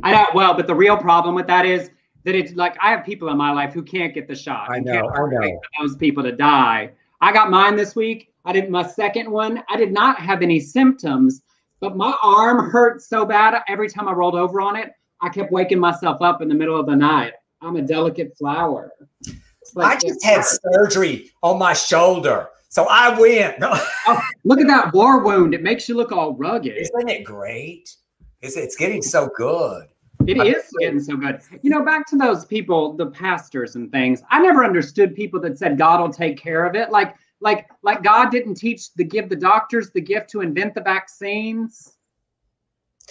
[0.02, 0.26] I know.
[0.34, 1.90] Well, but the real problem with that is
[2.24, 4.70] that it's like I have people in my life who can't get the shot.
[4.70, 5.08] I know.
[5.08, 5.60] I know.
[5.80, 6.92] Those people to die.
[7.20, 8.32] I got mine this week.
[8.44, 9.62] I did my second one.
[9.68, 11.42] I did not have any symptoms,
[11.80, 14.92] but my arm hurt so bad every time I rolled over on it.
[15.20, 17.32] I kept waking myself up in the middle of the night.
[17.60, 18.92] I'm a delicate flower.
[19.74, 22.48] Like I just had surgery on my shoulder.
[22.68, 23.54] So I win.
[23.62, 25.54] oh, look at that war wound.
[25.54, 26.76] It makes you look all rugged.
[26.76, 27.94] Isn't it great?
[28.40, 29.86] It's, it's getting so good.
[30.26, 31.40] It is getting so good.
[31.62, 34.22] You know, back to those people, the pastors and things.
[34.30, 36.90] I never understood people that said God will take care of it.
[36.90, 40.80] Like, like, like God didn't teach the give the doctors the gift to invent the
[40.80, 41.96] vaccines.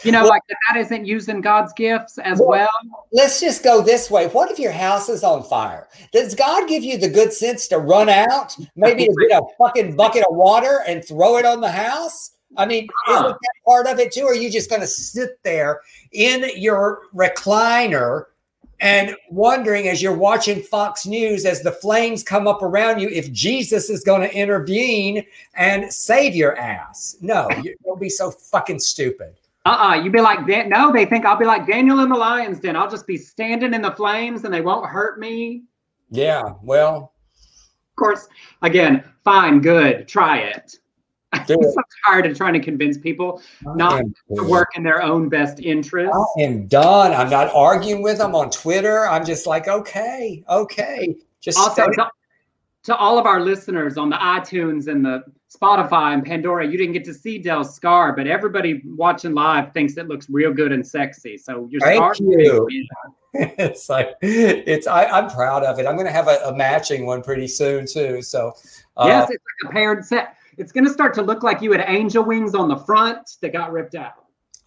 [0.04, 3.82] You know, well, like that isn't using God's gifts as well, well, Let's just go
[3.82, 4.28] this way.
[4.28, 5.90] What if your house is on fire?
[6.12, 9.96] Does God give you the good sense to run out, maybe to get a fucking
[9.96, 12.32] bucket of water and throw it on the house?
[12.58, 14.24] I mean, isn't that part of it too?
[14.24, 18.26] Or are you just going to sit there in your recliner
[18.80, 23.32] and wondering as you're watching Fox News as the flames come up around you if
[23.32, 27.16] Jesus is going to intervene and save your ass?
[27.22, 29.36] No, you don't be so fucking stupid.
[29.66, 30.02] Uh-uh.
[30.02, 32.76] You'd be like, no, they think I'll be like Daniel in the lion's den.
[32.76, 35.64] I'll just be standing in the flames and they won't hurt me.
[36.10, 37.14] Yeah, well.
[37.92, 38.28] Of course,
[38.64, 40.80] again, fine, good, try it.
[41.34, 44.04] I'm so tired of trying to convince people not
[44.36, 46.14] to work in their own best interest.
[46.14, 47.14] I am done.
[47.14, 49.08] I'm not arguing with them on Twitter.
[49.08, 51.16] I'm just like, okay, okay.
[51.40, 52.12] Just also to,
[52.84, 55.24] to all of our listeners on the iTunes and the
[55.56, 59.98] Spotify and Pandora, you didn't get to see Del's scar, but everybody watching live thinks
[59.98, 61.38] it looks real good and sexy.
[61.38, 62.16] So your Thank scar.
[62.20, 62.68] You.
[63.34, 65.86] it's like it's I, am proud of it.
[65.86, 68.22] I'm going to have a, a, matching one pretty soon too.
[68.22, 68.54] So
[68.98, 70.36] uh, yes, it's like a paired set.
[70.62, 73.52] It's going to start to look like you had angel wings on the front that
[73.52, 74.14] got ripped out.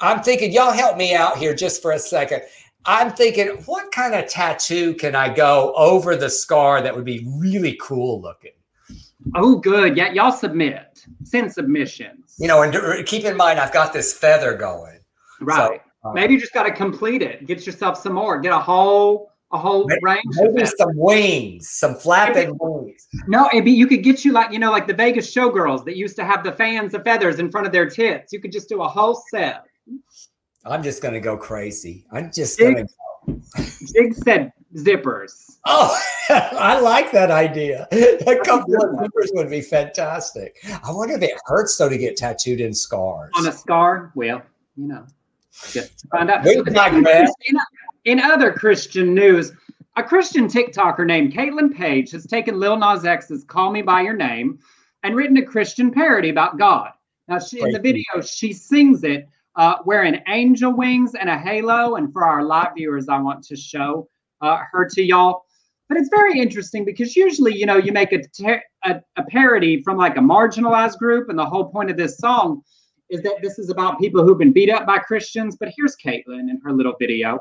[0.01, 2.43] I'm thinking, y'all help me out here just for a second.
[2.85, 7.25] I'm thinking, what kind of tattoo can I go over the scar that would be
[7.39, 8.51] really cool looking?
[9.37, 9.97] Oh, good.
[9.97, 11.07] Yeah, y'all submit.
[11.23, 12.35] Send submissions.
[12.41, 14.99] You know, and keep in mind, I've got this feather going.
[15.41, 15.81] Right.
[16.03, 17.47] So, uh, Maybe you just got to complete it.
[17.47, 18.41] Get yourself some more.
[18.41, 20.25] Get a whole a whole maybe, range.
[20.33, 23.07] Maybe some wings, some flapping wings.
[23.29, 26.17] No, be, you could get you like you know like the Vegas showgirls that used
[26.17, 28.33] to have the fans of feathers in front of their tits.
[28.33, 29.65] You could just do a whole set.
[30.67, 32.05] I'm just gonna go crazy.
[32.11, 32.87] I'm just Jig,
[33.27, 33.41] gonna.
[33.95, 35.59] Jig said zippers.
[35.67, 37.87] Oh, I like that idea.
[37.93, 40.57] A couple of zippers would be fantastic.
[40.83, 43.31] I wonder if it hurts though to get tattooed in scars.
[43.37, 44.43] On a scar, well,
[44.77, 45.07] you know,
[45.71, 46.45] just find out.
[48.05, 49.53] In other Christian news,
[49.97, 54.17] a Christian TikToker named Caitlin Page has taken Lil Nas X's "Call Me by Your
[54.17, 54.59] Name"
[55.03, 56.91] and written a Christian parody about God.
[57.29, 61.97] Now, she, in the video, she sings it uh, wearing angel wings and a halo.
[61.97, 64.09] And for our live viewers, I want to show
[64.41, 65.45] uh, her to y'all.
[65.89, 68.21] But it's very interesting because usually, you know, you make a,
[68.85, 72.63] a, a parody from like a marginalized group, and the whole point of this song
[73.11, 75.57] is that this is about people who've been beat up by Christians.
[75.57, 77.39] But here's Caitlin in her little video.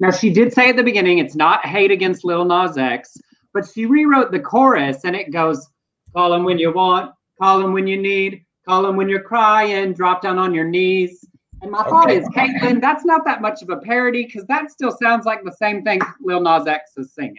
[0.00, 3.18] Now, she did say at the beginning it's not hate against Lil Nas X,
[3.52, 5.68] but she rewrote the chorus and it goes,
[6.14, 9.92] Call him when you want, call him when you need, call him when you're crying,
[9.92, 11.24] drop down on your knees.
[11.62, 11.90] And my okay.
[11.90, 15.44] thought is, Caitlin, that's not that much of a parody because that still sounds like
[15.44, 17.36] the same thing Lil Nas X is singing.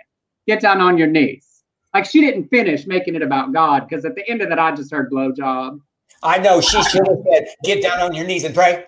[0.47, 1.63] Get down on your knees.
[1.93, 4.71] Like she didn't finish making it about God because at the end of that, I
[4.71, 5.79] just heard blowjob.
[6.23, 8.85] I know she should have said, "Get down on your knees and pray."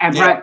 [0.00, 0.42] And pray.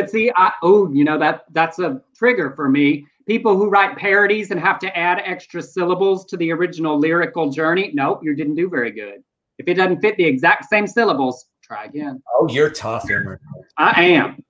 [0.00, 3.06] But see, I, oh, you know that that's a trigger for me.
[3.26, 7.90] People who write parodies and have to add extra syllables to the original lyrical journey.
[7.94, 9.22] Nope, you didn't do very good.
[9.58, 12.22] If it doesn't fit the exact same syllables, try again.
[12.34, 13.40] Oh, you're tough, Emmer.
[13.76, 14.42] I am.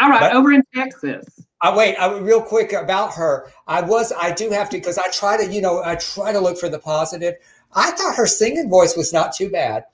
[0.00, 1.44] All right, but, over in Texas.
[1.60, 1.96] I wait.
[1.96, 3.50] I real quick about her.
[3.66, 4.12] I was.
[4.12, 5.52] I do have to because I try to.
[5.52, 7.34] You know, I try to look for the positive.
[7.74, 9.84] I thought her singing voice was not too bad.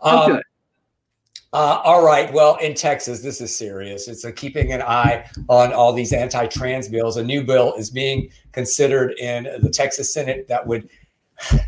[0.00, 0.42] Oh, um, good.
[1.52, 2.30] Uh, all right.
[2.32, 4.06] Well, in Texas, this is serious.
[4.06, 7.16] It's a keeping an eye on all these anti-trans bills.
[7.16, 10.90] A new bill is being considered in the Texas Senate that would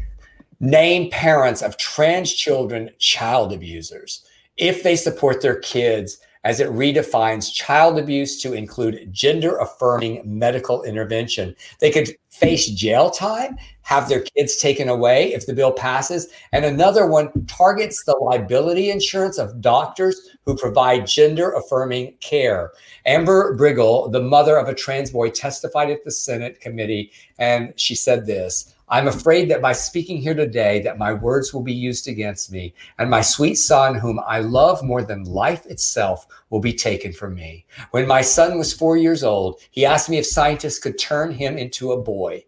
[0.60, 4.26] name parents of trans children child abusers
[4.58, 10.82] if they support their kids as it redefines child abuse to include gender affirming medical
[10.84, 11.54] intervention.
[11.80, 13.56] They could face jail time,
[13.90, 16.28] have their kids taken away if the bill passes.
[16.52, 22.70] And another one targets the liability insurance of doctors who provide gender affirming care.
[23.04, 27.96] Amber Briggle, the mother of a trans boy, testified at the Senate committee, and she
[27.96, 32.06] said this I'm afraid that by speaking here today that my words will be used
[32.06, 36.72] against me and my sweet son whom I love more than life itself will be
[36.72, 37.66] taken from me.
[37.90, 41.58] When my son was 4 years old, he asked me if scientists could turn him
[41.58, 42.44] into a boy.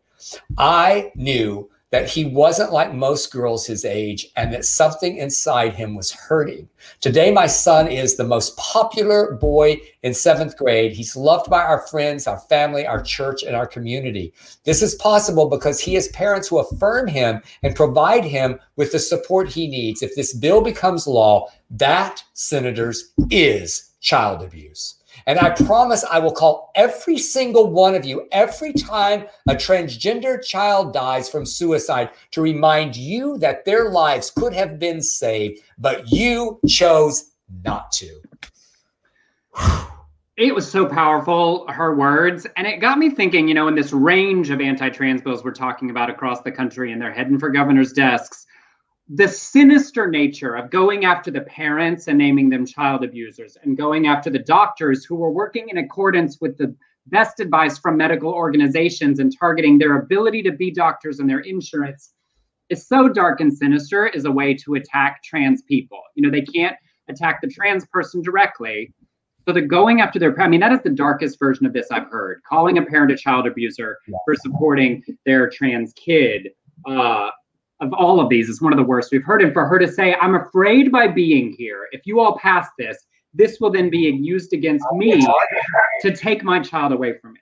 [0.59, 5.95] I knew that he wasn't like most girls his age and that something inside him
[5.95, 6.67] was hurting.
[7.03, 10.93] Today, my son is the most popular boy in seventh grade.
[10.93, 14.33] He's loved by our friends, our family, our church, and our community.
[14.65, 18.99] This is possible because he has parents who affirm him and provide him with the
[18.99, 20.03] support he needs.
[20.03, 25.02] If this bill becomes law, that, senators, is child abuse.
[25.27, 30.43] And I promise I will call every single one of you every time a transgender
[30.43, 36.11] child dies from suicide to remind you that their lives could have been saved, but
[36.11, 37.31] you chose
[37.65, 38.21] not to.
[40.39, 42.47] It was so powerful, her words.
[42.57, 45.53] And it got me thinking, you know, in this range of anti trans bills we're
[45.53, 48.47] talking about across the country and they're heading for governor's desks
[49.09, 54.07] the sinister nature of going after the parents and naming them child abusers and going
[54.07, 56.75] after the doctors who were working in accordance with the
[57.09, 62.15] best advice from medical organizations and targeting their ability to be doctors and their insurance
[62.69, 66.01] is so dark and sinister is a way to attack trans people.
[66.15, 66.77] You know, they can't
[67.09, 68.93] attack the trans person directly.
[69.47, 72.07] So they're going after their, I mean, that is the darkest version of this I've
[72.07, 72.41] heard.
[72.49, 76.49] Calling a parent a child abuser for supporting their trans kid.
[76.87, 77.31] Uh,
[77.83, 79.43] of all of these is one of the worst we've heard.
[79.43, 82.97] And for her to say, I'm afraid by being here, if you all pass this,
[83.35, 85.27] this will then be used against me
[86.01, 87.41] to take my child away from me.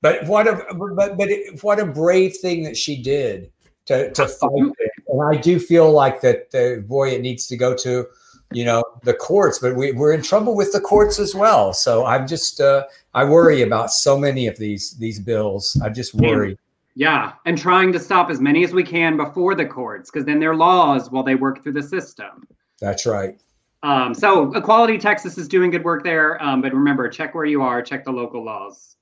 [0.00, 3.50] But what a but but it, what a brave thing that she did
[3.86, 4.90] to to fight it.
[5.08, 8.06] And I do feel like that the boy, it needs to go to
[8.52, 11.72] you know the courts, but we, we're in trouble with the courts as well.
[11.72, 12.84] So I'm just uh,
[13.14, 15.80] I worry about so many of these these bills.
[15.82, 16.58] I just worry.
[16.98, 20.40] Yeah, and trying to stop as many as we can before the courts, because then
[20.40, 22.48] they're laws while they work through the system.
[22.80, 23.38] That's right.
[23.82, 27.60] Um, so Equality Texas is doing good work there, um, but remember, check where you
[27.60, 28.96] are, check the local laws.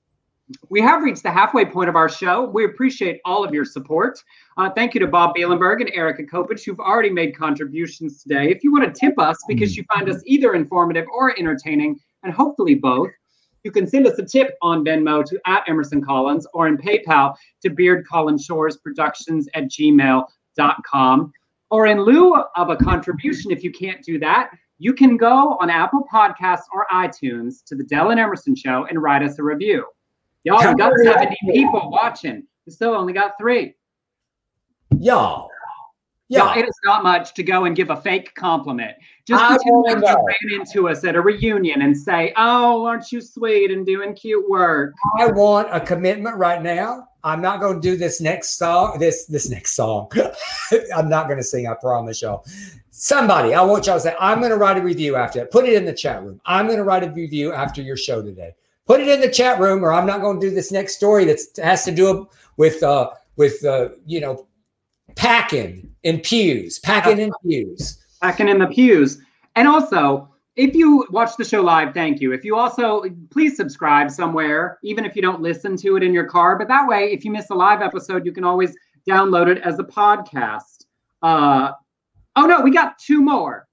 [0.68, 2.44] We have reached the halfway point of our show.
[2.44, 4.22] We appreciate all of your support.
[4.58, 8.50] Uh, thank you to Bob Bielenberg and Erica Kopich, who've already made contributions today.
[8.50, 12.32] If you want to tip us because you find us either informative or entertaining, and
[12.32, 13.10] hopefully both,
[13.64, 17.34] you can send us a tip on Venmo to at Emerson Collins or in PayPal
[17.62, 21.32] to Beard Collins Shores Productions at gmail.com.
[21.70, 25.70] Or in lieu of a contribution, if you can't do that, you can go on
[25.70, 29.86] Apple Podcasts or iTunes to the Del and Emerson Show and write us a review.
[30.44, 32.46] Y'all we got 70 people watching.
[32.66, 33.74] We still only got three.
[34.98, 35.48] Y'all.
[36.28, 38.92] Yeah, it is not much to go and give a fake compliment.
[39.26, 43.20] Just pretend like you ran into us at a reunion and say, "Oh, aren't you
[43.20, 47.08] sweet and doing cute work?" I want a commitment right now.
[47.24, 48.98] I'm not going to do this next song.
[48.98, 50.10] This this next song.
[50.96, 51.66] I'm not going to sing.
[51.66, 52.46] I promise y'all.
[52.90, 55.66] Somebody, I want y'all to say, "I'm going to write a review after it." Put
[55.66, 56.40] it in the chat room.
[56.46, 58.54] I'm going to write a review after your show today.
[58.86, 61.26] Put it in the chat room, or I'm not going to do this next story
[61.26, 64.46] that has to do with uh, with uh, you know
[65.16, 69.18] packing in pews, packing in pews, packing in the pews.
[69.56, 72.32] And also, if you watch the show live, thank you.
[72.32, 76.24] If you also please subscribe somewhere, even if you don't listen to it in your
[76.24, 76.56] car.
[76.56, 78.74] But that way, if you miss a live episode, you can always
[79.08, 80.84] download it as a podcast.
[81.22, 81.72] Uh,
[82.36, 83.66] oh no, we got two more.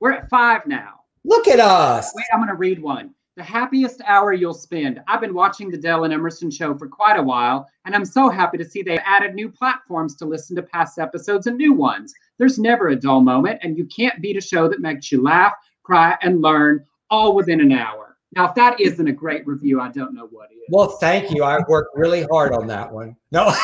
[0.00, 1.00] We're at five now.
[1.24, 2.12] Look at us.
[2.14, 5.00] Wait, I'm going to read one the happiest hour you'll spend.
[5.06, 8.30] I've been watching the Del and Emerson show for quite a while, and I'm so
[8.30, 12.14] happy to see they added new platforms to listen to past episodes and new ones.
[12.38, 15.52] There's never a dull moment, and you can't beat a show that makes you laugh,
[15.82, 18.16] cry, and learn all within an hour.
[18.34, 20.58] Now, if that isn't a great review, I don't know what is.
[20.70, 21.44] Well, thank you.
[21.44, 23.16] I worked really hard on that one.
[23.32, 23.54] No,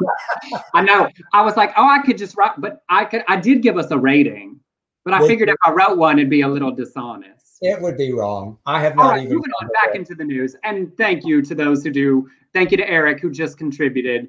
[0.74, 1.08] I know.
[1.32, 3.22] I was like, oh, I could just write, but I could.
[3.28, 4.58] I did give us a rating,
[5.04, 7.41] but I figured if I wrote one, it'd be a little dishonest.
[7.62, 8.58] It would be wrong.
[8.66, 9.36] I have not right, even.
[9.36, 12.28] Moving on back into the news, and thank you to those who do.
[12.52, 14.28] Thank you to Eric who just contributed.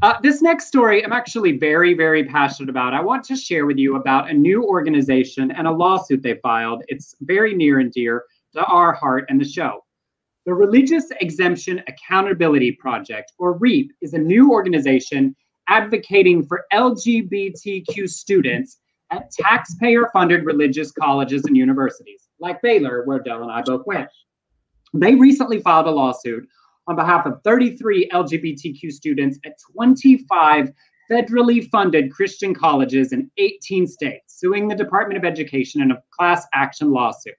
[0.00, 2.94] Uh, this next story, I'm actually very, very passionate about.
[2.94, 6.82] I want to share with you about a new organization and a lawsuit they filed.
[6.88, 9.84] It's very near and dear to our heart and the show.
[10.46, 15.36] The Religious Exemption Accountability Project, or REAP, is a new organization
[15.68, 18.78] advocating for LGBTQ students
[19.10, 24.08] at taxpayer funded religious colleges and universities like Baylor, where Del and I both went.
[24.94, 26.48] They recently filed a lawsuit
[26.88, 30.72] on behalf of 33 LGBTQ students at 25
[31.10, 36.46] federally funded Christian colleges in 18 states, suing the Department of Education in a class
[36.54, 37.34] action lawsuit.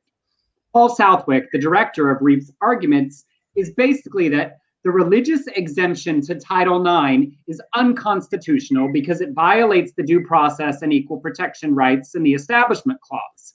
[0.74, 3.26] Paul Southwick, the director of REAP's arguments,
[3.56, 10.04] is basically that the religious exemption to Title IX is unconstitutional because it violates the
[10.04, 13.54] due process and equal protection rights in the Establishment Clause.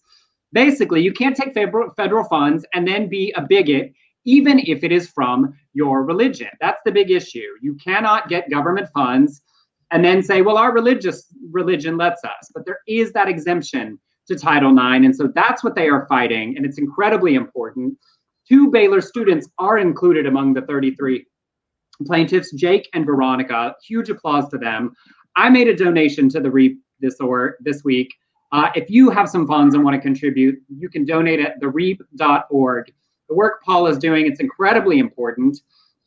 [0.53, 3.93] Basically, you can't take federal, funds and then be a bigot,
[4.25, 6.49] even if it is from your religion.
[6.61, 7.49] That's the big issue.
[7.61, 9.43] You cannot get government funds
[9.91, 12.51] and then say, well, our religious religion lets us.
[12.55, 15.05] But there is that exemption to Title IX.
[15.05, 16.57] And so that's what they are fighting.
[16.57, 17.97] And it's incredibly important.
[18.49, 21.25] Two Baylor students are included among the 33
[22.05, 23.75] plaintiffs, Jake and Veronica.
[23.87, 24.93] Huge applause to them.
[25.37, 28.13] I made a donation to the REAP this or this week.
[28.53, 32.93] Uh, if you have some funds and want to contribute, you can donate at thereap.org.
[33.29, 35.59] The work Paul is doing, it's incredibly important.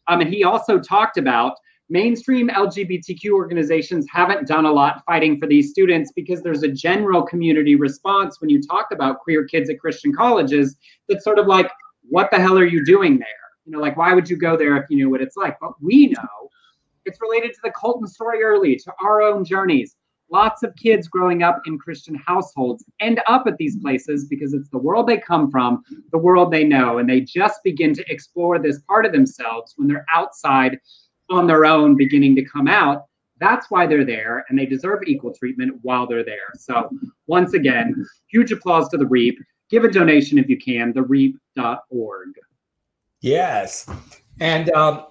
[0.07, 1.57] Um, and he also talked about
[1.89, 7.23] mainstream LGBTQ organizations haven't done a lot fighting for these students because there's a general
[7.23, 10.77] community response when you talk about queer kids at Christian colleges
[11.07, 11.69] that's sort of like,
[12.03, 13.27] what the hell are you doing there?
[13.65, 15.57] You know, like, why would you go there if you knew what it's like?
[15.59, 16.49] But we know
[17.05, 19.95] it's related to the Colton story early, to our own journeys.
[20.31, 24.69] Lots of kids growing up in Christian households end up at these places because it's
[24.69, 28.59] the world they come from, the world they know, and they just begin to explore
[28.59, 30.79] this part of themselves when they're outside
[31.29, 33.05] on their own beginning to come out.
[33.39, 36.51] That's why they're there, and they deserve equal treatment while they're there.
[36.55, 36.89] So,
[37.27, 39.39] once again, huge applause to the REAP.
[39.69, 42.29] Give a donation if you can, thereap.org.
[43.21, 43.89] Yes.
[44.39, 45.05] And um,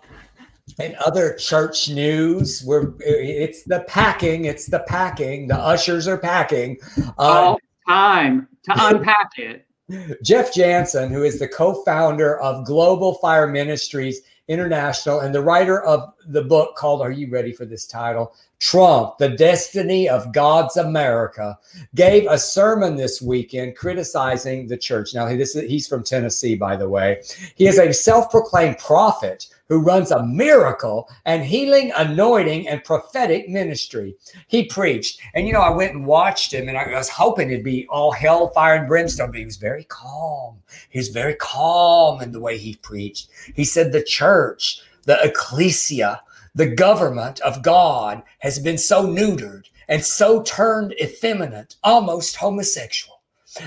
[0.78, 5.48] in other church news, we're it's the packing, it's the packing.
[5.48, 6.78] The ushers are packing.
[6.98, 9.66] Uh, All time to unpack it.
[10.22, 16.12] Jeff Jansen, who is the co-founder of Global Fire Ministries International and the writer of
[16.26, 18.34] the book called, Are you ready for this title?
[18.60, 21.56] Trump, the Destiny of God's America,
[21.94, 25.14] gave a sermon this weekend criticizing the church.
[25.14, 27.22] Now, this is, he's from Tennessee, by the way.
[27.54, 33.48] He is a self proclaimed prophet who runs a miracle and healing, anointing, and prophetic
[33.48, 34.16] ministry.
[34.48, 35.20] He preached.
[35.34, 38.10] And, you know, I went and watched him and I was hoping it'd be all
[38.10, 40.56] hellfire and brimstone, but he was very calm.
[40.88, 43.28] He was very calm in the way he preached.
[43.54, 46.22] He said the church, the ecclesia,
[46.58, 53.22] the government of God has been so neutered and so turned effeminate, almost homosexual.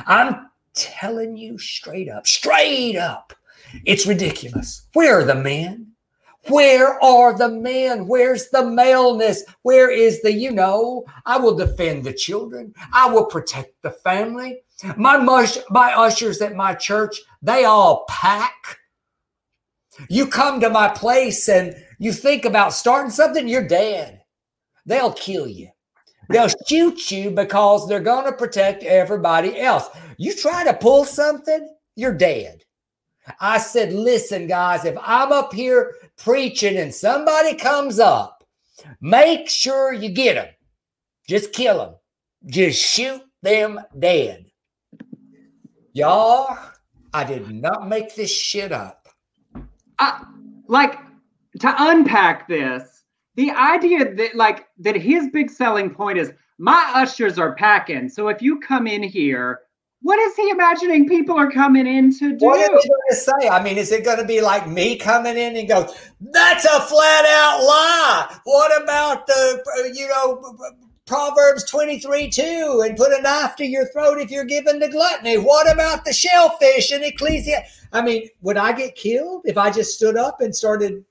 [0.06, 3.32] I'm telling you straight up, straight up,
[3.86, 4.88] it's ridiculous.
[4.92, 5.88] Where are the men?
[6.50, 8.08] Where are the men?
[8.08, 9.46] Where's the maleness?
[9.62, 12.74] Where is the, you know, I will defend the children.
[12.92, 14.64] I will protect the family.
[14.98, 18.80] My mush, my ushers at my church, they all pack.
[20.10, 24.24] You come to my place and you think about starting something, you're dead.
[24.88, 25.70] They'll kill you.
[26.30, 29.88] They'll shoot you because they're going to protect everybody else.
[30.18, 32.64] You try to pull something, you're dead.
[33.40, 38.44] I said, listen, guys, if I'm up here preaching and somebody comes up,
[39.00, 40.48] make sure you get them.
[41.28, 41.96] Just kill them.
[42.48, 44.48] Just shoot them dead.
[45.94, 46.58] Y'all,
[47.14, 49.08] I did not make this shit up.
[50.00, 50.26] I,
[50.68, 50.98] like
[51.62, 53.04] to unpack this,
[53.36, 58.10] the idea that like that his big selling point is my ushers are packing.
[58.10, 59.62] So if you come in here,
[60.02, 62.46] what is he imagining people are coming in to do?
[62.46, 63.50] What are they going to say?
[63.50, 66.82] I mean, is it going to be like me coming in and go, "That's a
[66.82, 68.40] flat out lie"?
[68.44, 70.58] What about the you know
[71.06, 74.88] Proverbs twenty three two and put a knife to your throat if you're given to
[74.88, 75.38] gluttony?
[75.38, 77.64] What about the shellfish and Ecclesia?
[77.94, 81.06] I mean, would I get killed if I just stood up and started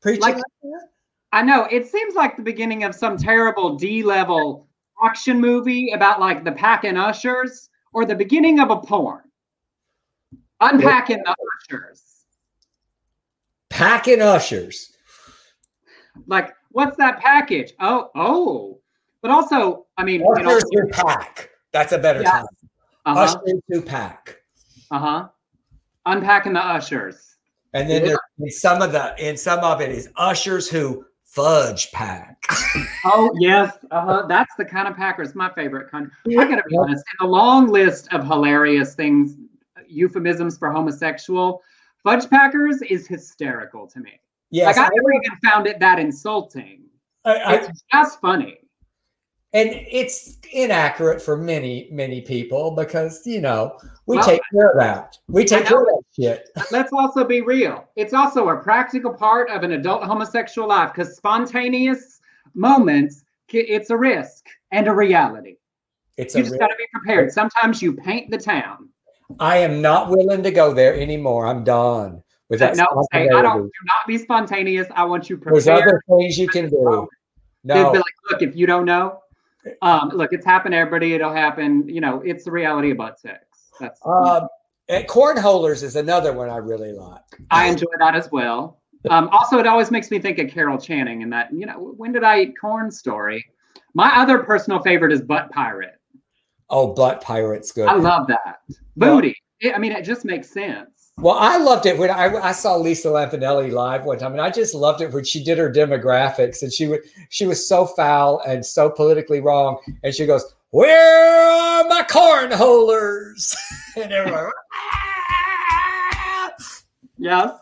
[0.00, 0.88] preaching like, like that?
[1.32, 4.66] I know it seems like the beginning of some terrible D level
[5.02, 9.22] action movie about like the pack and ushers or the beginning of a porn.
[10.60, 12.24] Unpacking the ushers.
[13.70, 14.92] Packing ushers.
[16.26, 17.72] Like, what's that package?
[17.80, 18.80] Oh, oh.
[19.22, 21.50] But also, I mean, ushers you know, pack.
[21.72, 22.30] That's a better yeah.
[22.30, 22.46] time.
[23.06, 23.20] Uh-huh.
[23.20, 24.36] Ushers to pack.
[24.90, 25.28] Uh huh.
[26.04, 27.29] Unpacking the ushers.
[27.72, 28.16] And then yeah.
[28.38, 32.42] in some of the in some of it is ushers who fudge pack.
[33.04, 34.26] oh yes, uh-huh.
[34.28, 35.34] that's the kind of packers.
[35.34, 36.10] My favorite kind.
[36.26, 37.04] I gotta be honest.
[37.20, 39.36] In the long list of hilarious things,
[39.86, 41.62] euphemisms for homosexual,
[42.02, 44.20] fudge packers is hysterical to me.
[44.50, 46.82] Yes, like I, I never even found it that insulting.
[47.24, 48.58] I, I, it's just funny.
[49.52, 54.78] And it's inaccurate for many, many people because you know we well, take care of
[54.78, 55.18] that.
[55.28, 56.48] We take care of that shit.
[56.70, 57.88] Let's also be real.
[57.96, 62.20] It's also a practical part of an adult homosexual life because spontaneous
[62.54, 65.56] moments, it's a risk and a reality.
[66.16, 67.32] It's you just got to be prepared.
[67.32, 68.90] Sometimes you paint the town.
[69.38, 71.46] I am not willing to go there anymore.
[71.46, 74.88] I'm done With that, no, hey, I don't do not be spontaneous.
[74.94, 75.64] I want you prepared.
[75.64, 77.08] There's other things you can do.
[77.62, 79.20] No, like, look, if you don't know,
[79.82, 81.12] um, look, it's happened to everybody.
[81.14, 81.88] It'll happen.
[81.88, 83.44] You know, it's the reality about sex.
[83.78, 84.48] That's um,
[84.90, 87.22] and cornholers is another one I really like.
[87.50, 88.80] I enjoy that as well.
[89.08, 92.12] Um, also, it always makes me think of Carol Channing and that, you know, when
[92.12, 93.44] did I eat corn story?
[93.94, 95.94] My other personal favorite is Butt Pirate.
[96.68, 97.88] Oh, Butt Pirate's good.
[97.88, 98.60] I love that.
[98.96, 99.34] Booty.
[99.62, 101.12] Well, it, I mean, it just makes sense.
[101.18, 104.50] Well, I loved it when I, I saw Lisa Lampanelli live one time, and I
[104.50, 108.40] just loved it when she did her demographics, and she would she was so foul
[108.46, 113.56] and so politically wrong, and she goes, "Where are my cornholers?"
[113.96, 114.50] and everyone,
[117.18, 117.52] yes.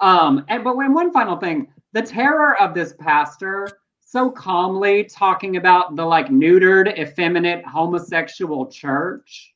[0.00, 3.68] Um, and but when one final thing, the terror of this pastor
[4.16, 9.52] so calmly talking about the like neutered, effeminate, homosexual church.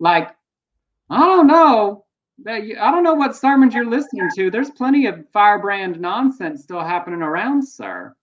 [0.00, 0.34] Like,
[1.10, 2.04] I don't know.
[2.48, 4.50] I don't know what sermons you're listening to.
[4.50, 8.14] There's plenty of firebrand nonsense still happening around, sir.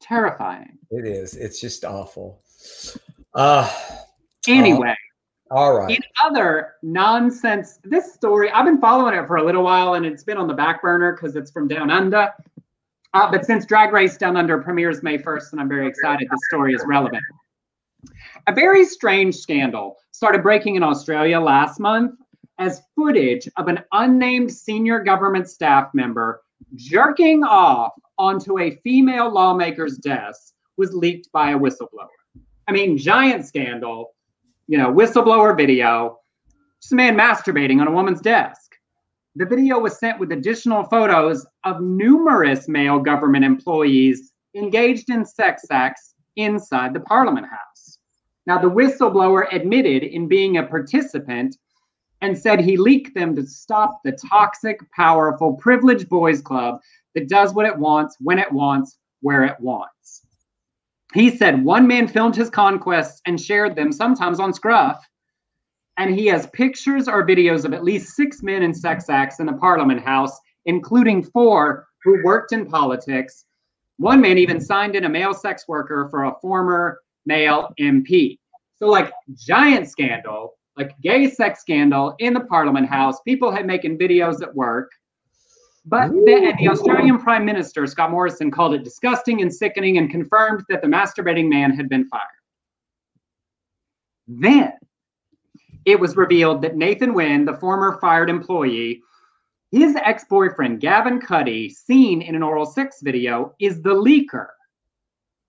[0.00, 0.78] Terrifying.
[0.90, 1.34] It is.
[1.34, 2.42] It's just awful.
[3.34, 3.70] Uh
[4.48, 4.94] anyway,
[5.50, 5.90] all right.
[5.90, 10.24] In other nonsense, this story, I've been following it for a little while and it's
[10.24, 12.32] been on the back burner because it's from down under.
[13.14, 16.40] Uh, but since Drag Race Down Under premieres May 1st, and I'm very excited, this
[16.48, 17.22] story is relevant.
[18.46, 22.14] A very strange scandal started breaking in Australia last month
[22.58, 26.42] as footage of an unnamed senior government staff member
[26.74, 32.08] jerking off onto a female lawmaker's desk was leaked by a whistleblower.
[32.68, 34.16] I mean, giant scandal
[34.66, 36.18] you know, whistleblower video,
[36.80, 38.72] just a man masturbating on a woman's desk.
[39.36, 45.64] The video was sent with additional photos of numerous male government employees engaged in sex
[45.70, 47.98] acts inside the Parliament House.
[48.46, 51.56] Now, the whistleblower admitted in being a participant
[52.20, 56.80] and said he leaked them to stop the toxic, powerful, privileged boys club
[57.14, 60.22] that does what it wants, when it wants, where it wants.
[61.14, 65.06] He said one man filmed his conquests and shared them, sometimes on Scruff.
[65.98, 69.46] And he has pictures or videos of at least six men in sex acts in
[69.46, 73.46] the Parliament House, including four who worked in politics.
[73.96, 78.38] One man even signed in a male sex worker for a former male MP.
[78.78, 83.20] So, like, giant scandal, like gay sex scandal in the Parliament House.
[83.22, 84.90] People had making videos at work.
[85.88, 90.64] But the, the, Australian Prime Minister, Scott Morrison, called it disgusting and sickening and confirmed
[90.68, 92.22] that the masturbating man had been fired.
[94.26, 94.72] Then
[95.84, 99.00] it was revealed that Nathan Wynn, the former fired employee,
[99.70, 104.48] his ex boyfriend, Gavin Cuddy, seen in an oral sex video, is the leaker.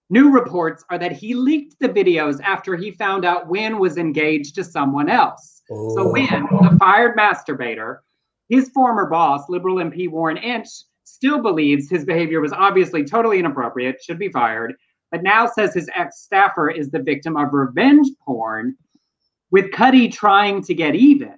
[0.09, 4.55] New reports are that he leaked the videos after he found out Wynn was engaged
[4.55, 5.61] to someone else.
[5.69, 5.95] Oh.
[5.95, 7.99] So Wynn, the fired masturbator,
[8.47, 14.01] his former boss, Liberal MP Warren Entsch, still believes his behavior was obviously totally inappropriate,
[14.01, 14.75] should be fired,
[15.11, 18.75] but now says his ex staffer is the victim of revenge porn,
[19.51, 21.33] with Cuddy trying to get even.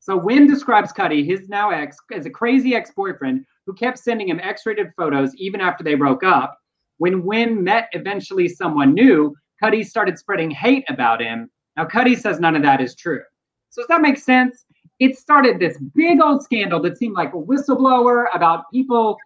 [0.00, 4.28] So Wynn describes Cuddy, his now ex, as a crazy ex boyfriend who kept sending
[4.28, 6.58] him X rated photos even after they broke up.
[6.98, 11.50] When Wynn met eventually someone new, Cuddy started spreading hate about him.
[11.76, 13.22] Now, Cuddy says none of that is true.
[13.70, 14.64] So, does that make sense?
[14.98, 19.16] it started this big old scandal that seemed like a whistleblower about people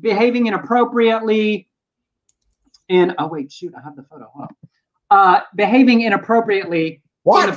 [0.00, 1.68] behaving inappropriately.
[2.88, 4.28] And oh wait, shoot, I have the photo.
[4.34, 4.56] Hold on.
[5.10, 7.02] Uh, behaving inappropriately.
[7.22, 7.56] What?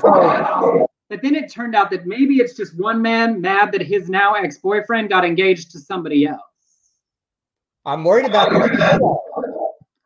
[1.10, 4.34] but then it turned out that maybe it's just one man mad that his now
[4.34, 6.41] ex-boyfriend got engaged to somebody else.
[7.86, 8.51] I'm worried about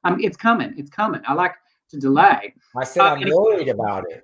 [0.04, 0.74] Um, it's coming.
[0.78, 1.22] It's coming.
[1.28, 1.54] I like
[1.90, 2.54] to delay.
[2.76, 4.24] I said uh, I'm worried about it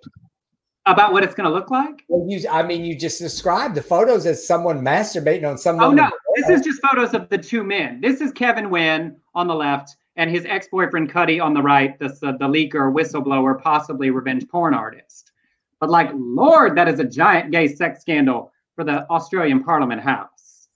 [0.87, 2.03] about what it's going to look like?
[2.07, 5.85] Well, you, I mean, you just described the photos as someone masturbating on someone.
[5.85, 8.01] Oh no, this is just photos of the two men.
[8.01, 11.97] This is Kevin Wynn on the left and his ex-boyfriend Cuddy on the right.
[11.99, 15.31] This uh, the leaker, whistleblower, possibly revenge porn artist.
[15.79, 20.69] But like, Lord, that is a giant gay sex scandal for the Australian Parliament House.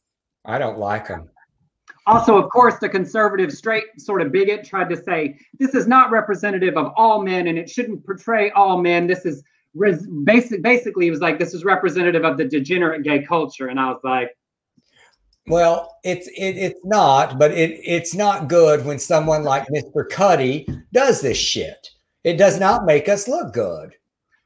[0.46, 1.30] I don't like them.
[2.08, 6.10] Also, of course, the conservative straight sort of bigot tried to say this is not
[6.10, 9.06] representative of all men and it shouldn't portray all men.
[9.06, 9.44] This is
[9.76, 13.80] res- basic, basically, it was like this is representative of the degenerate gay culture, and
[13.80, 14.36] I was like,
[15.48, 20.08] well, it's it, it's not, but it it's not good when someone like Mr.
[20.10, 21.90] Cuddy does this shit.
[22.24, 23.96] It does not make us look good.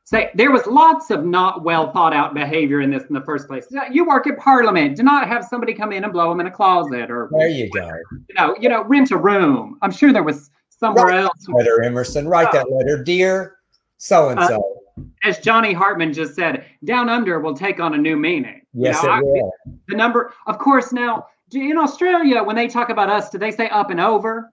[0.06, 3.48] Say there was lots of not well thought out behavior in this in the first
[3.48, 3.66] place.
[3.92, 4.96] You work at Parliament.
[4.96, 7.70] Do not have somebody come in and blow them in a closet or there you
[7.72, 7.92] go.
[8.12, 9.80] You know, you know, rent a room.
[9.82, 11.48] I'm sure there was somewhere write else.
[11.50, 13.58] Letter Emerson, write that letter, dear
[13.98, 14.76] so and so
[15.24, 18.62] as Johnny Hartman just said, down under will take on a new meaning.
[18.74, 19.52] Yes, you know, it I, will.
[19.88, 20.94] The number, of course.
[20.94, 24.52] Now in Australia, when they talk about us, do they say up and over?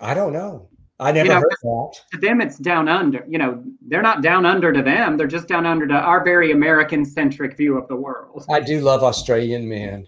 [0.00, 0.68] I don't know.
[1.00, 2.00] I never you know, heard that.
[2.12, 3.24] To them, it's down under.
[3.28, 5.16] You know, they're not down under to them.
[5.16, 8.44] They're just down under to our very American centric view of the world.
[8.50, 10.06] I do love Australian men.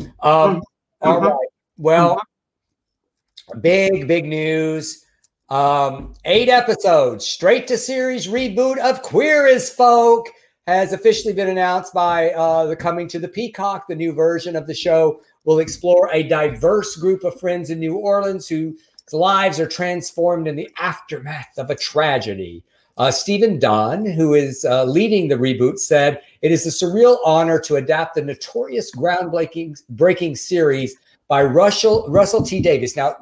[0.00, 0.60] Um, mm-hmm.
[1.02, 1.48] all right.
[1.76, 3.60] Well, mm-hmm.
[3.60, 5.04] big, big news.
[5.50, 10.26] Um, eight episodes, straight to series reboot of Queer as Folk
[10.66, 13.86] has officially been announced by uh, the coming to the Peacock.
[13.86, 17.96] The new version of the show will explore a diverse group of friends in New
[17.96, 18.80] Orleans whose
[19.12, 22.64] lives are transformed in the aftermath of a tragedy.
[22.96, 27.58] Uh, Stephen Dunn, who is uh, leading the reboot, said it is a surreal honor
[27.60, 30.96] to adapt the notorious groundbreaking breaking series
[31.28, 32.96] by Russell Russell T Davies.
[32.96, 33.16] Now,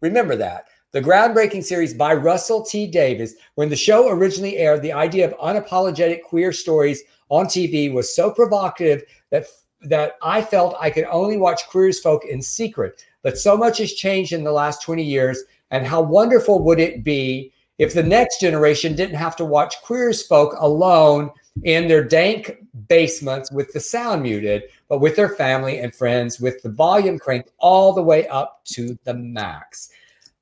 [0.00, 3.36] remember that the groundbreaking series by Russell T Davies.
[3.54, 8.30] When the show originally aired, the idea of unapologetic queer stories on TV was so
[8.30, 9.46] provocative that
[9.82, 13.04] that I felt I could only watch Queer as Folk in secret.
[13.22, 17.04] But so much has changed in the last 20 years, and how wonderful would it
[17.04, 21.30] be if the next generation didn't have to watch Queer Folk alone
[21.64, 22.58] in their dank
[22.88, 27.50] basements with the sound muted, but with their family and friends with the volume cranked
[27.58, 29.90] all the way up to the max.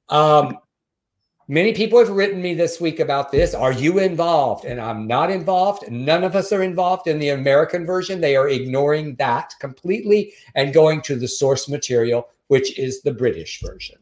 [0.08, 0.58] Um,
[1.49, 3.55] many people have written me this week about this.
[3.55, 4.66] Are you involved?
[4.66, 5.90] And I'm not involved.
[5.90, 8.20] None of us are involved in the American version.
[8.20, 13.61] They are ignoring that completely and going to the source material, which is the British
[13.61, 13.96] version.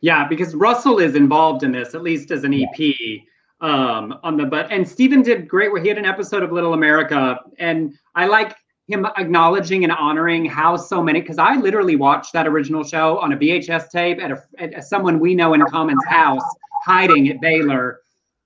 [0.00, 2.78] Yeah, because Russell is involved in this, at least as an EP.
[2.78, 3.18] Yeah.
[3.62, 6.72] Um, on the but and Stephen did great where he had an episode of Little
[6.72, 8.56] America, and I like
[8.88, 13.32] him acknowledging and honoring how so many because I literally watched that original show on
[13.32, 16.42] a VHS tape at, a, at someone we know in common's house,
[16.84, 18.00] hiding at Baylor,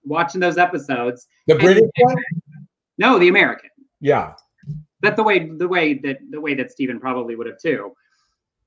[0.05, 1.27] watching those episodes.
[1.47, 2.17] The British one?
[2.99, 3.71] No, the American.
[4.01, 4.35] Yeah.
[5.03, 7.93] That the way the way that the way that Stephen probably would have too.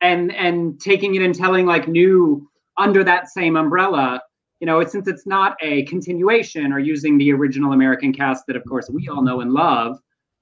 [0.02, 4.22] And and taking it and telling like new under that same umbrella,
[4.60, 8.64] you know, since it's not a continuation or using the original American cast that of
[8.66, 9.98] course we all know and love,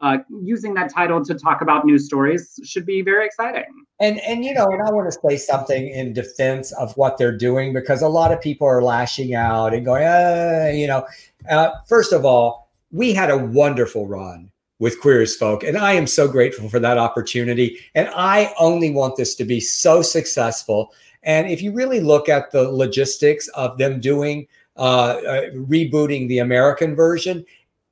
[0.06, 3.66] uh, using that title to talk about news stories should be very exciting.
[4.00, 7.36] And and you know, and I want to say something in defense of what they're
[7.36, 11.08] doing because a lot of people are lashing out and going, uh, you know,
[11.50, 15.94] uh, first of all, we had a wonderful run with Queer as Folk, and I
[15.94, 17.80] am so grateful for that opportunity.
[17.96, 20.94] And I only want this to be so successful.
[21.24, 24.46] And if you really look at the logistics of them doing
[24.78, 27.44] uh, uh, rebooting the American version,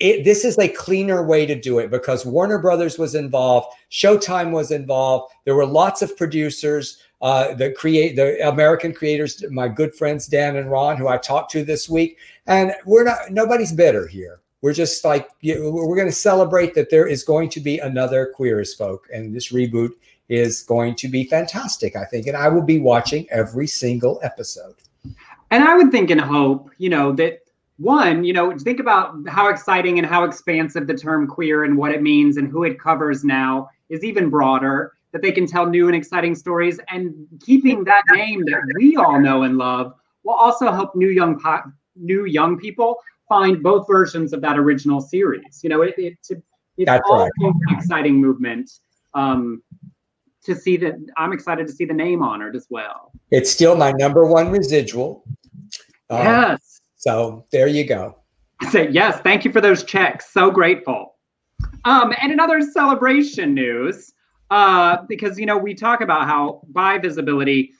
[0.03, 4.51] it, this is a cleaner way to do it because Warner Brothers was involved, Showtime
[4.51, 5.31] was involved.
[5.45, 10.57] There were lots of producers, uh, the create the American creators, my good friends Dan
[10.57, 14.41] and Ron, who I talked to this week, and we're not nobody's bitter here.
[14.61, 18.59] We're just like we're going to celebrate that there is going to be another Queer
[18.59, 19.91] as Folk, and this reboot
[20.27, 24.75] is going to be fantastic, I think, and I will be watching every single episode.
[25.49, 27.42] And I would think and hope, you know, that
[27.77, 31.91] one, you know, think about how exciting and how expansive the term queer and what
[31.91, 34.93] it means and who it covers now is even broader.
[35.11, 37.13] That they can tell new and exciting stories, and
[37.45, 39.93] keeping that name that we all know and love
[40.23, 42.99] will also help new young po- new young people
[43.29, 45.61] find both versions of that original series.
[45.63, 46.41] You know, it, it, it's
[46.79, 47.29] That's right.
[47.41, 48.71] an exciting movement.
[49.13, 49.61] Um,
[50.45, 53.11] to see that I'm excited to see the name honored as well.
[53.31, 55.23] It's still my number one residual.
[56.09, 56.72] Uh, yes.
[57.03, 58.15] So there you go.
[58.69, 60.31] Say yes, thank you for those checks.
[60.31, 61.15] So grateful.
[61.83, 64.13] Um, and another celebration news,
[64.51, 67.73] uh, because you know we talk about how bi visibility,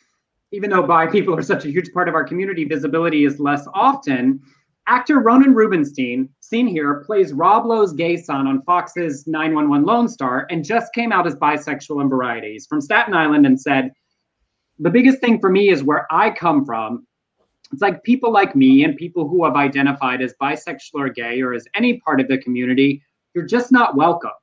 [0.52, 3.66] even though bi people are such a huge part of our community, visibility is less
[3.74, 4.42] often.
[4.88, 10.48] Actor Ronen Rubinstein, seen here, plays Rob Lowe's gay son on Fox's 911 Lone Star,
[10.50, 13.94] and just came out as bisexual in Varieties from Staten Island and said,
[14.80, 17.08] "The biggest thing for me is where I come from
[17.74, 21.56] it's like people like me and people who have identified as bisexual or gay or
[21.56, 23.02] as any part of the community,
[23.34, 24.34] you're just not welcomed.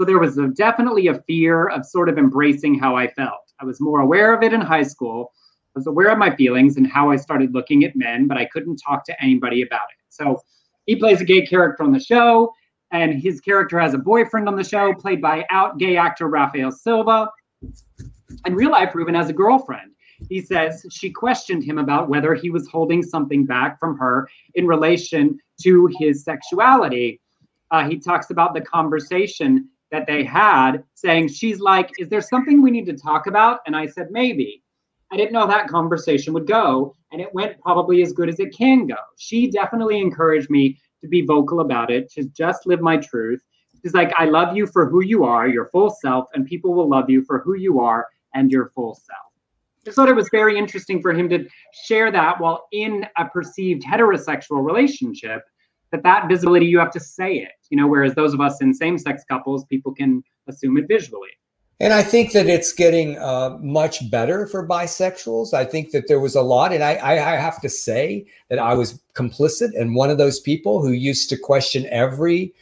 [0.00, 3.52] So there was a, definitely a fear of sort of embracing how I felt.
[3.60, 5.32] I was more aware of it in high school.
[5.74, 8.46] I was aware of my feelings and how I started looking at men, but I
[8.46, 10.02] couldn't talk to anybody about it.
[10.08, 10.42] So
[10.86, 12.52] he plays a gay character on the show,
[12.90, 16.72] and his character has a boyfriend on the show, played by out gay actor Rafael
[16.72, 17.30] Silva.
[18.44, 19.91] In real life, Ruben has a girlfriend
[20.28, 24.66] he says she questioned him about whether he was holding something back from her in
[24.66, 27.20] relation to his sexuality.
[27.70, 32.62] Uh, he talks about the conversation that they had, saying, She's like, Is there something
[32.62, 33.60] we need to talk about?
[33.66, 34.62] And I said, Maybe.
[35.12, 38.56] I didn't know that conversation would go, and it went probably as good as it
[38.56, 38.96] can go.
[39.18, 43.42] She definitely encouraged me to be vocal about it, to just live my truth.
[43.82, 46.88] She's like, I love you for who you are, your full self, and people will
[46.88, 49.31] love you for who you are and your full self.
[49.84, 53.82] Just thought it was very interesting for him to share that while in a perceived
[53.84, 55.42] heterosexual relationship,
[55.90, 58.72] that that visibility you have to say it, you know, whereas those of us in
[58.72, 61.30] same-sex couples, people can assume it visually.
[61.80, 65.52] And I think that it's getting uh, much better for bisexuals.
[65.52, 68.74] I think that there was a lot, and I, I, have to say that I
[68.74, 72.54] was complicit and one of those people who used to question every,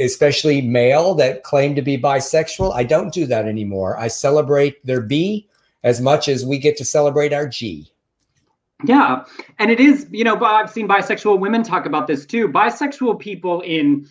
[0.00, 2.74] especially male that claimed to be bisexual.
[2.74, 3.96] I don't do that anymore.
[3.96, 5.48] I celebrate their B
[5.84, 7.92] as much as we get to celebrate our G.
[8.84, 9.24] Yeah,
[9.58, 12.48] and it is, you know, I've seen bisexual women talk about this too.
[12.48, 14.08] Bisexual people in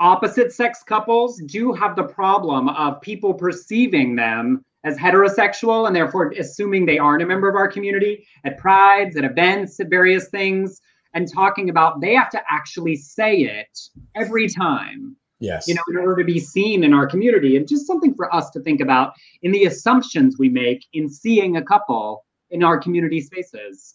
[0.00, 6.32] opposite sex couples do have the problem of people perceiving them as heterosexual and therefore
[6.38, 10.82] assuming they aren't a member of our community at prides, at events, at various things,
[11.14, 13.80] and talking about they have to actually say it
[14.14, 15.16] every time.
[15.44, 15.68] Yes.
[15.68, 17.56] You know, in order to be seen in our community.
[17.56, 21.56] And just something for us to think about in the assumptions we make in seeing
[21.56, 23.94] a couple in our community spaces.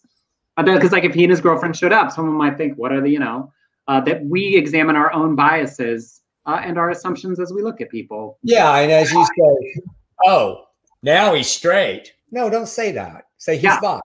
[0.56, 3.08] Because, like, if he and his girlfriend showed up, someone might think, what are the,
[3.08, 3.50] you know,
[3.88, 7.88] uh, that we examine our own biases uh, and our assumptions as we look at
[7.90, 8.38] people.
[8.42, 9.82] Yeah, and as you say,
[10.24, 10.66] oh,
[11.02, 12.12] now he's straight.
[12.30, 13.24] No, don't say that.
[13.38, 13.80] Say he's yeah.
[13.80, 14.00] bi.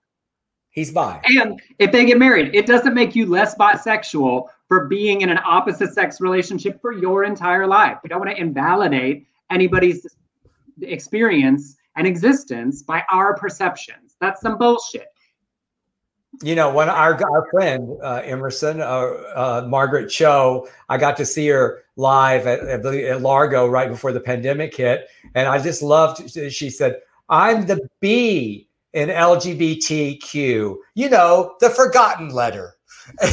[0.70, 1.20] He's bi.
[1.24, 5.38] And if they get married, it doesn't make you less bisexual for being in an
[5.44, 7.98] opposite sex relationship for your entire life.
[8.02, 10.06] We don't want to invalidate anybody's
[10.82, 14.16] experience and existence by our perceptions.
[14.20, 15.08] That's some bullshit
[16.42, 21.26] you know, when our our friend uh, Emerson, uh, uh, Margaret Cho, I got to
[21.26, 26.30] see her live at, at, Largo right before the pandemic hit, and I just loved.
[26.52, 32.74] She said, "I'm the B in LGBTQ." You know, the forgotten letter.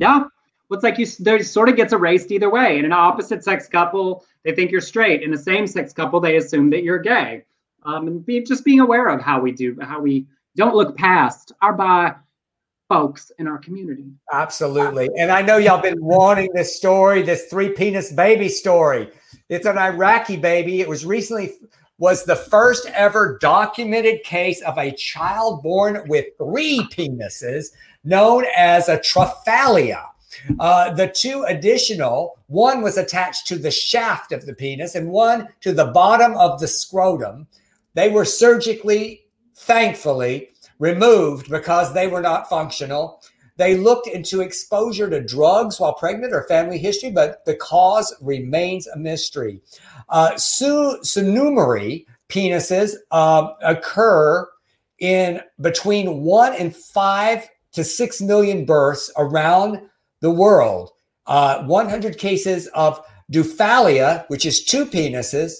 [0.00, 0.24] yeah,
[0.72, 2.78] well, it's like you there sort of gets erased either way.
[2.78, 5.22] In an opposite sex couple, they think you're straight.
[5.22, 7.44] In a same sex couple, they assume that you're gay.
[7.84, 10.26] Um, and be, just being aware of how we do how we
[10.56, 12.14] don't look past our bi
[12.88, 14.12] folks in our community.
[14.32, 15.08] Absolutely.
[15.18, 19.10] And I know y'all been wanting this story, this three penis baby story.
[19.48, 20.80] It's an Iraqi baby.
[20.80, 21.52] It was recently
[21.98, 27.66] was the first ever documented case of a child born with three penises
[28.04, 30.04] known as a triphallia.
[30.58, 35.48] Uh, the two additional, one was attached to the shaft of the penis and one
[35.60, 37.46] to the bottom of the scrotum.
[37.94, 39.22] They were surgically
[39.62, 43.22] thankfully, removed because they were not functional.
[43.56, 48.86] They looked into exposure to drugs while pregnant or family history, but the cause remains
[48.86, 49.60] a mystery.
[50.08, 50.32] Uh,
[52.28, 54.48] penises uh, occur
[54.98, 59.80] in between one and five to six million births around
[60.20, 60.90] the world.
[61.26, 65.52] Uh, 100 cases of Diphallia, which is two penises,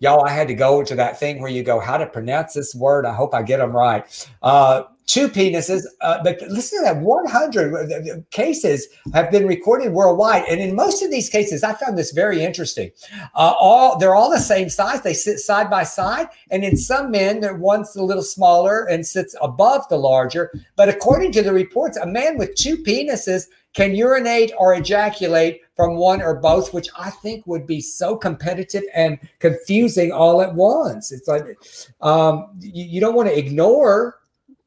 [0.00, 2.74] y'all, I had to go to that thing where you go, how to pronounce this
[2.74, 3.06] word.
[3.06, 4.04] I hope I get them right.
[4.42, 10.44] Uh, two penises, uh, but listen to that 100 uh, cases have been recorded worldwide.
[10.48, 12.90] And in most of these cases, I found this very interesting.
[13.34, 15.02] Uh, all They're all the same size.
[15.02, 16.28] They sit side by side.
[16.50, 20.50] And in some men, the one's a little smaller and sits above the larger.
[20.76, 25.96] But according to the reports, a man with two penises can urinate or ejaculate from
[25.96, 31.10] one or both, which I think would be so competitive and confusing all at once.
[31.10, 31.56] It's like
[32.00, 34.18] um, you, you, don't want to ignore,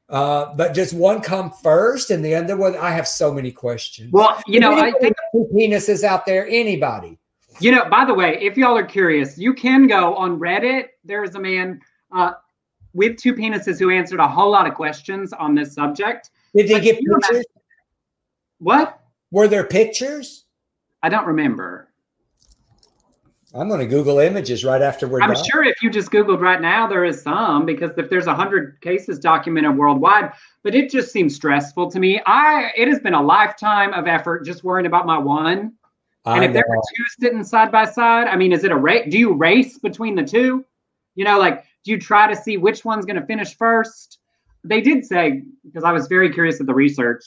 [0.09, 2.75] uh, but does one come first and the other one?
[2.75, 4.11] I have so many questions.
[4.11, 5.15] Well, you know, I think
[5.53, 6.47] penises out there.
[6.47, 7.17] Anybody?
[7.59, 10.87] You know, by the way, if y'all are curious, you can go on Reddit.
[11.03, 11.81] There is a man
[12.11, 12.33] uh,
[12.93, 16.29] with two penises who answered a whole lot of questions on this subject.
[16.53, 17.45] Did they get pictures?
[18.59, 19.01] What?
[19.31, 20.45] Were there pictures?
[21.01, 21.84] I don't remember.
[23.55, 25.43] I'm going to Google images right after we're I'm done.
[25.49, 29.17] sure if you just Googled right now, there is some because if there's 100 cases
[29.17, 32.21] documented worldwide, but it just seems stressful to me.
[32.25, 35.73] I It has been a lifetime of effort just worrying about my one.
[36.25, 36.53] And if know.
[36.53, 39.07] there were two sitting side by side, I mean, is it a race?
[39.09, 40.65] Do you race between the two?
[41.15, 44.17] You know, like, do you try to see which one's going to finish first?
[44.65, 47.23] They did say, because I was very curious of the research,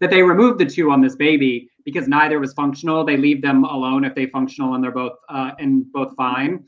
[0.00, 3.04] that they removed the two on this baby because neither was functional.
[3.04, 6.64] They leave them alone if they functional and they're both uh, and both fine.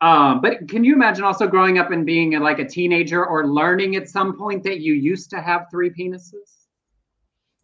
[0.00, 3.96] Um, but can you imagine also growing up and being like a teenager or learning
[3.96, 6.66] at some point that you used to have three penises?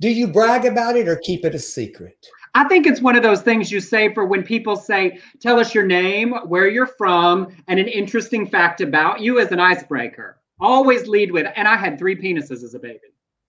[0.00, 2.26] Do you brag about it or keep it a secret?
[2.54, 5.74] I think it's one of those things you say for when people say, tell us
[5.74, 10.40] your name, where you're from, and an interesting fact about you as an icebreaker.
[10.60, 12.98] Always lead with, and I had three penises as a baby.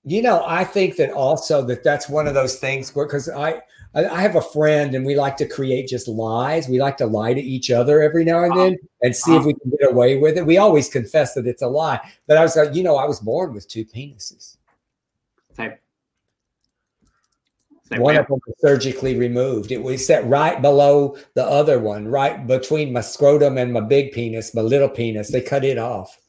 [0.05, 3.61] You know, I think that also that that's one of those things where because I
[3.95, 6.67] I have a friend and we like to create just lies.
[6.67, 8.63] We like to lie to each other every now and uh-huh.
[8.63, 9.47] then and see if uh-huh.
[9.47, 10.45] we can get away with it.
[10.45, 11.99] We always confess that it's a lie.
[12.27, 14.57] But I was like, you know, I was born with two penises.
[15.55, 15.73] Same.
[17.83, 18.19] Same one way.
[18.19, 19.71] of them was surgically removed.
[19.71, 24.11] It was set right below the other one, right between my scrotum and my big
[24.11, 25.31] penis, my little penis.
[25.31, 26.19] They cut it off.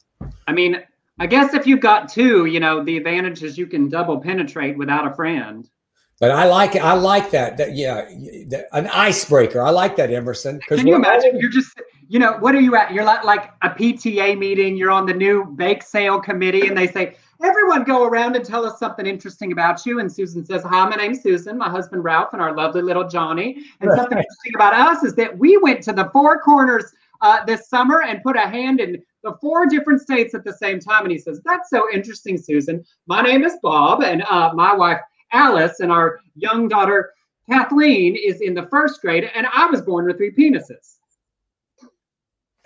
[0.47, 0.83] I mean,
[1.19, 4.77] I guess if you've got two, you know, the advantage is you can double penetrate
[4.77, 5.69] without a friend.
[6.19, 6.83] But I like it.
[6.83, 7.57] I like that.
[7.57, 8.07] That yeah,
[8.71, 9.61] an icebreaker.
[9.61, 10.59] I like that, Emerson.
[10.67, 11.31] Can you imagine?
[11.31, 12.93] Always- you're just, you know, what are you at?
[12.93, 14.77] You're like like a PTA meeting.
[14.77, 18.65] You're on the new bake sale committee, and they say, everyone go around and tell
[18.65, 19.99] us something interesting about you.
[19.99, 23.63] And Susan says, Hi, my name's Susan, my husband Ralph, and our lovely little Johnny.
[23.81, 27.67] And something interesting about us is that we went to the four corners uh, this
[27.69, 31.03] summer and put a hand in the four different states at the same time.
[31.03, 32.85] And he says, That's so interesting, Susan.
[33.07, 34.99] My name is Bob, and uh, my wife
[35.33, 37.11] Alice and our young daughter
[37.49, 40.97] Kathleen is in the first grade, and I was born with three penises.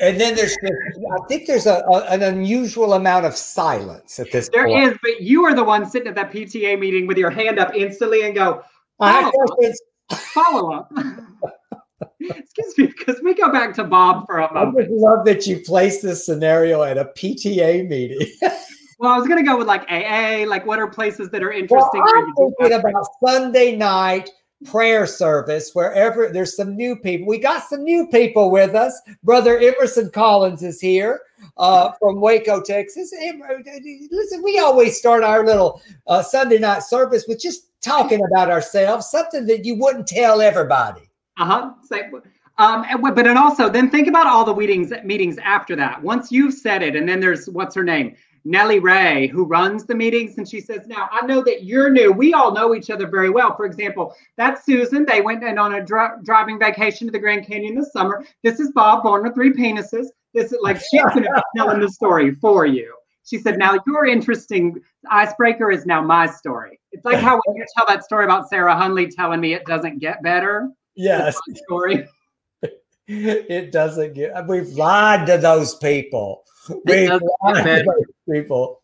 [0.02, 4.50] And then there's, I think there's a, a, an unusual amount of silence at this
[4.54, 4.94] There point.
[4.94, 7.76] is, but you are the one sitting at that PTA meeting with your hand up
[7.76, 8.64] instantly and go,
[9.02, 9.34] up.
[10.34, 10.92] Follow up.
[12.20, 14.78] Excuse me, because we go back to Bob for a moment.
[14.78, 18.28] I just love that you place this scenario at a PTA meeting.
[19.00, 21.52] well, I was going to go with like AA, like what are places that are
[21.52, 22.02] interesting?
[22.04, 24.30] Well, I'm thinking about Sunday night
[24.66, 27.28] prayer service wherever there's some new people.
[27.28, 29.00] We got some new people with us.
[29.24, 31.22] Brother Emerson Collins is here
[31.58, 33.14] uh, from Waco, Texas.
[34.12, 39.10] Listen, we always start our little uh, Sunday night service with just talking about ourselves,
[39.10, 41.09] something that you wouldn't tell everybody.
[41.40, 41.72] Uh huh.
[42.58, 46.04] Um, but and also then think about all the meetings meetings after that.
[46.04, 49.96] Once you've said it, and then there's what's her name, Nellie Ray, who runs the
[49.96, 52.12] meetings, and she says, "Now I know that you're new.
[52.12, 53.56] We all know each other very well.
[53.56, 55.06] For example, that's Susan.
[55.06, 58.26] They went and on a dri- driving vacation to the Grand Canyon this summer.
[58.44, 60.08] This is Bob, born with three penises.
[60.34, 63.78] This is like she's going to be telling the story for you." She said, "Now
[63.88, 64.76] your interesting
[65.10, 66.78] icebreaker is now my story.
[66.92, 70.00] It's like how when you tell that story about Sarah Hunley telling me it doesn't
[70.00, 70.70] get better.
[71.00, 72.08] Yes, story."
[73.08, 74.48] it doesn't get.
[74.48, 76.44] We've lied to those people.
[76.86, 78.82] We've lied to those people.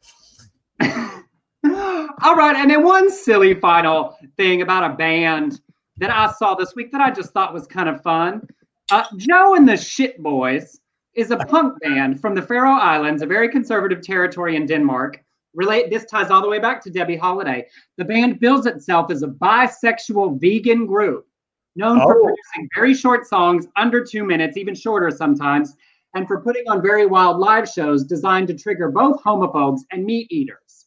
[0.82, 5.60] All right, and then one silly final thing about a band
[5.98, 8.48] that I saw this week that I just thought was kind of fun.
[8.92, 10.80] Uh, Joe and the Shit Boys
[11.16, 15.22] is a punk band from the Faroe Islands, a very conservative territory in Denmark.
[15.54, 17.66] Relate this ties all the way back to Debbie Holiday.
[17.98, 21.28] The band bills itself as a bisexual vegan group
[21.76, 22.06] known oh.
[22.06, 25.76] for producing very short songs, under two minutes, even shorter sometimes,
[26.16, 30.28] and for putting on very wild live shows designed to trigger both homophobes and meat
[30.32, 30.86] eaters.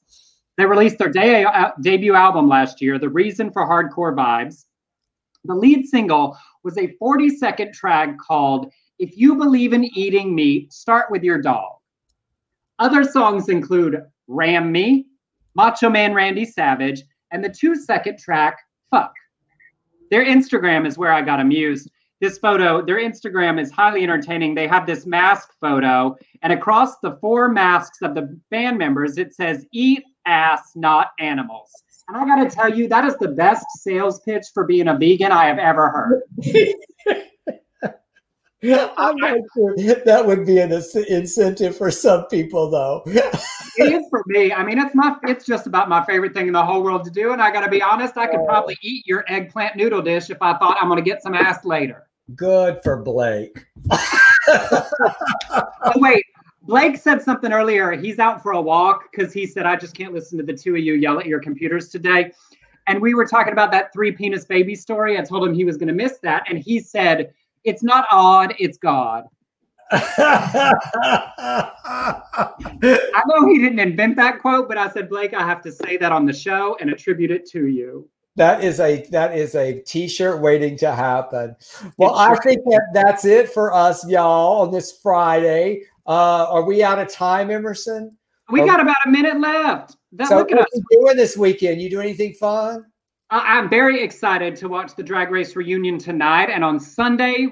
[0.57, 4.65] They released their de- uh, debut album last year, The Reason for Hardcore Vibes.
[5.45, 10.73] The lead single was a 40 second track called If You Believe in Eating Meat,
[10.73, 11.77] Start With Your Dog.
[12.81, 15.07] Other songs include Ram Me,
[15.55, 18.59] Macho Man Randy Savage, and the two second track
[18.91, 19.13] Fuck.
[20.11, 21.91] Their Instagram is where I got amused.
[22.21, 24.55] This photo, their Instagram is highly entertaining.
[24.55, 29.35] They have this mask photo, and across the four masks of the band members, it
[29.35, 31.71] says "Eat ass, not animals."
[32.09, 34.97] And I got to tell you, that is the best sales pitch for being a
[34.97, 36.23] vegan I have ever heard.
[38.65, 43.05] I'm not sure that would be an incentive for some people, though.
[43.07, 44.53] it is for me.
[44.53, 47.11] I mean, it's my it's just about my favorite thing in the whole world to
[47.11, 47.33] do.
[47.33, 50.43] And I got to be honest, I could probably eat your eggplant noodle dish if
[50.43, 52.09] I thought I'm going to get some ass later.
[52.35, 53.65] Good for Blake.
[53.91, 56.25] oh, wait,
[56.63, 57.93] Blake said something earlier.
[57.93, 60.75] He's out for a walk because he said, "I just can't listen to the two
[60.75, 62.33] of you yell at your computers today."
[62.89, 65.17] And we were talking about that three penis baby story.
[65.17, 67.33] I told him he was going to miss that, and he said
[67.69, 69.25] it's not odd, it's God.
[69.91, 70.83] I
[73.27, 76.13] know he didn't invent that quote, but I said, Blake, I have to say that
[76.13, 78.09] on the show and attribute it to you.
[78.37, 81.57] That is a that is a t-shirt waiting to happen.
[81.97, 85.83] Well, I think that that's it for us, y'all, on this Friday.
[86.07, 88.17] Uh, are we out of time, Emerson?
[88.51, 89.97] We got about a minute left.
[90.13, 91.83] That, so what are you doing this weekend?
[91.83, 92.87] You do anything fun?
[93.31, 96.49] I'm very excited to watch the drag race reunion tonight.
[96.49, 97.49] And on Sunday,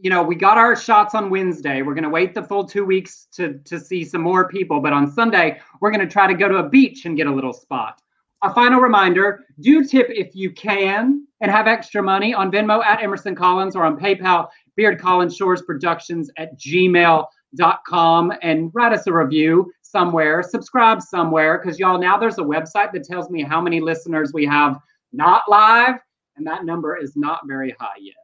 [0.00, 1.82] you know, we got our shots on Wednesday.
[1.82, 4.80] We're going to wait the full two weeks to, to see some more people.
[4.80, 7.34] But on Sunday, we're going to try to go to a beach and get a
[7.34, 8.00] little spot.
[8.42, 13.02] A final reminder do tip if you can and have extra money on Venmo at
[13.02, 19.12] Emerson Collins or on PayPal, Beard Collins Shores Productions at gmail.com and write us a
[19.12, 23.80] review somewhere, subscribe somewhere, because y'all now there's a website that tells me how many
[23.80, 24.78] listeners we have
[25.12, 25.96] not live,
[26.36, 28.14] and that number is not very high yet.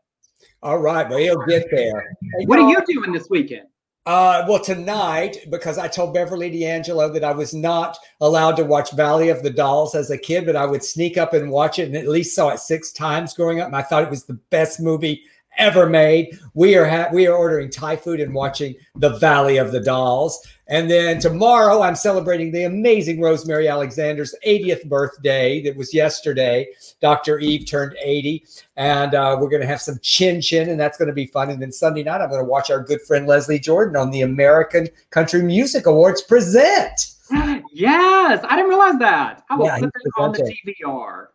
[0.62, 2.14] All right, well, he'll get there.
[2.46, 3.66] What are you doing this weekend?
[4.04, 8.90] Uh, well, tonight, because I told Beverly D'Angelo that I was not allowed to watch
[8.92, 11.86] Valley of the Dolls as a kid, but I would sneak up and watch it
[11.86, 13.68] and at least saw it six times growing up.
[13.68, 15.22] And I thought it was the best movie
[15.56, 16.36] ever made.
[16.54, 20.44] We are ha- we are ordering Thai food and watching The Valley of the Dolls.
[20.72, 25.60] And then tomorrow, I'm celebrating the amazing Rosemary Alexander's 80th birthday.
[25.60, 26.66] That was yesterday.
[26.98, 27.38] Dr.
[27.40, 28.46] Eve turned 80,
[28.78, 31.50] and uh, we're going to have some chin chin, and that's going to be fun.
[31.50, 34.22] And then Sunday night, I'm going to watch our good friend Leslie Jordan on the
[34.22, 37.16] American Country Music Awards present.
[37.74, 39.42] Yes, I didn't realize that.
[39.48, 41.28] I will yeah, put that on the DVR.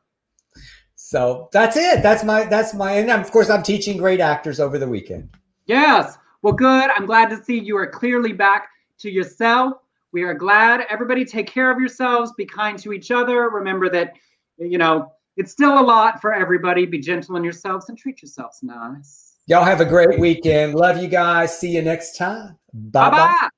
[0.95, 2.03] So that's it.
[2.03, 5.29] That's my that's my and of course I'm teaching great actors over the weekend.
[5.65, 6.15] Yes.
[6.43, 6.91] Well, good.
[6.95, 8.69] I'm glad to see you are clearly back
[8.99, 9.73] to yourself.
[10.11, 10.85] We are glad.
[10.89, 12.31] Everybody take care of yourselves.
[12.37, 13.49] Be kind to each other.
[13.49, 14.13] Remember that,
[14.57, 16.85] you know, it's still a lot for everybody.
[16.85, 19.35] Be gentle on yourselves and treat yourselves nice.
[19.47, 20.75] Y'all have a great weekend.
[20.75, 21.57] Love you guys.
[21.57, 22.57] See you next time.
[22.73, 23.49] Bye bye.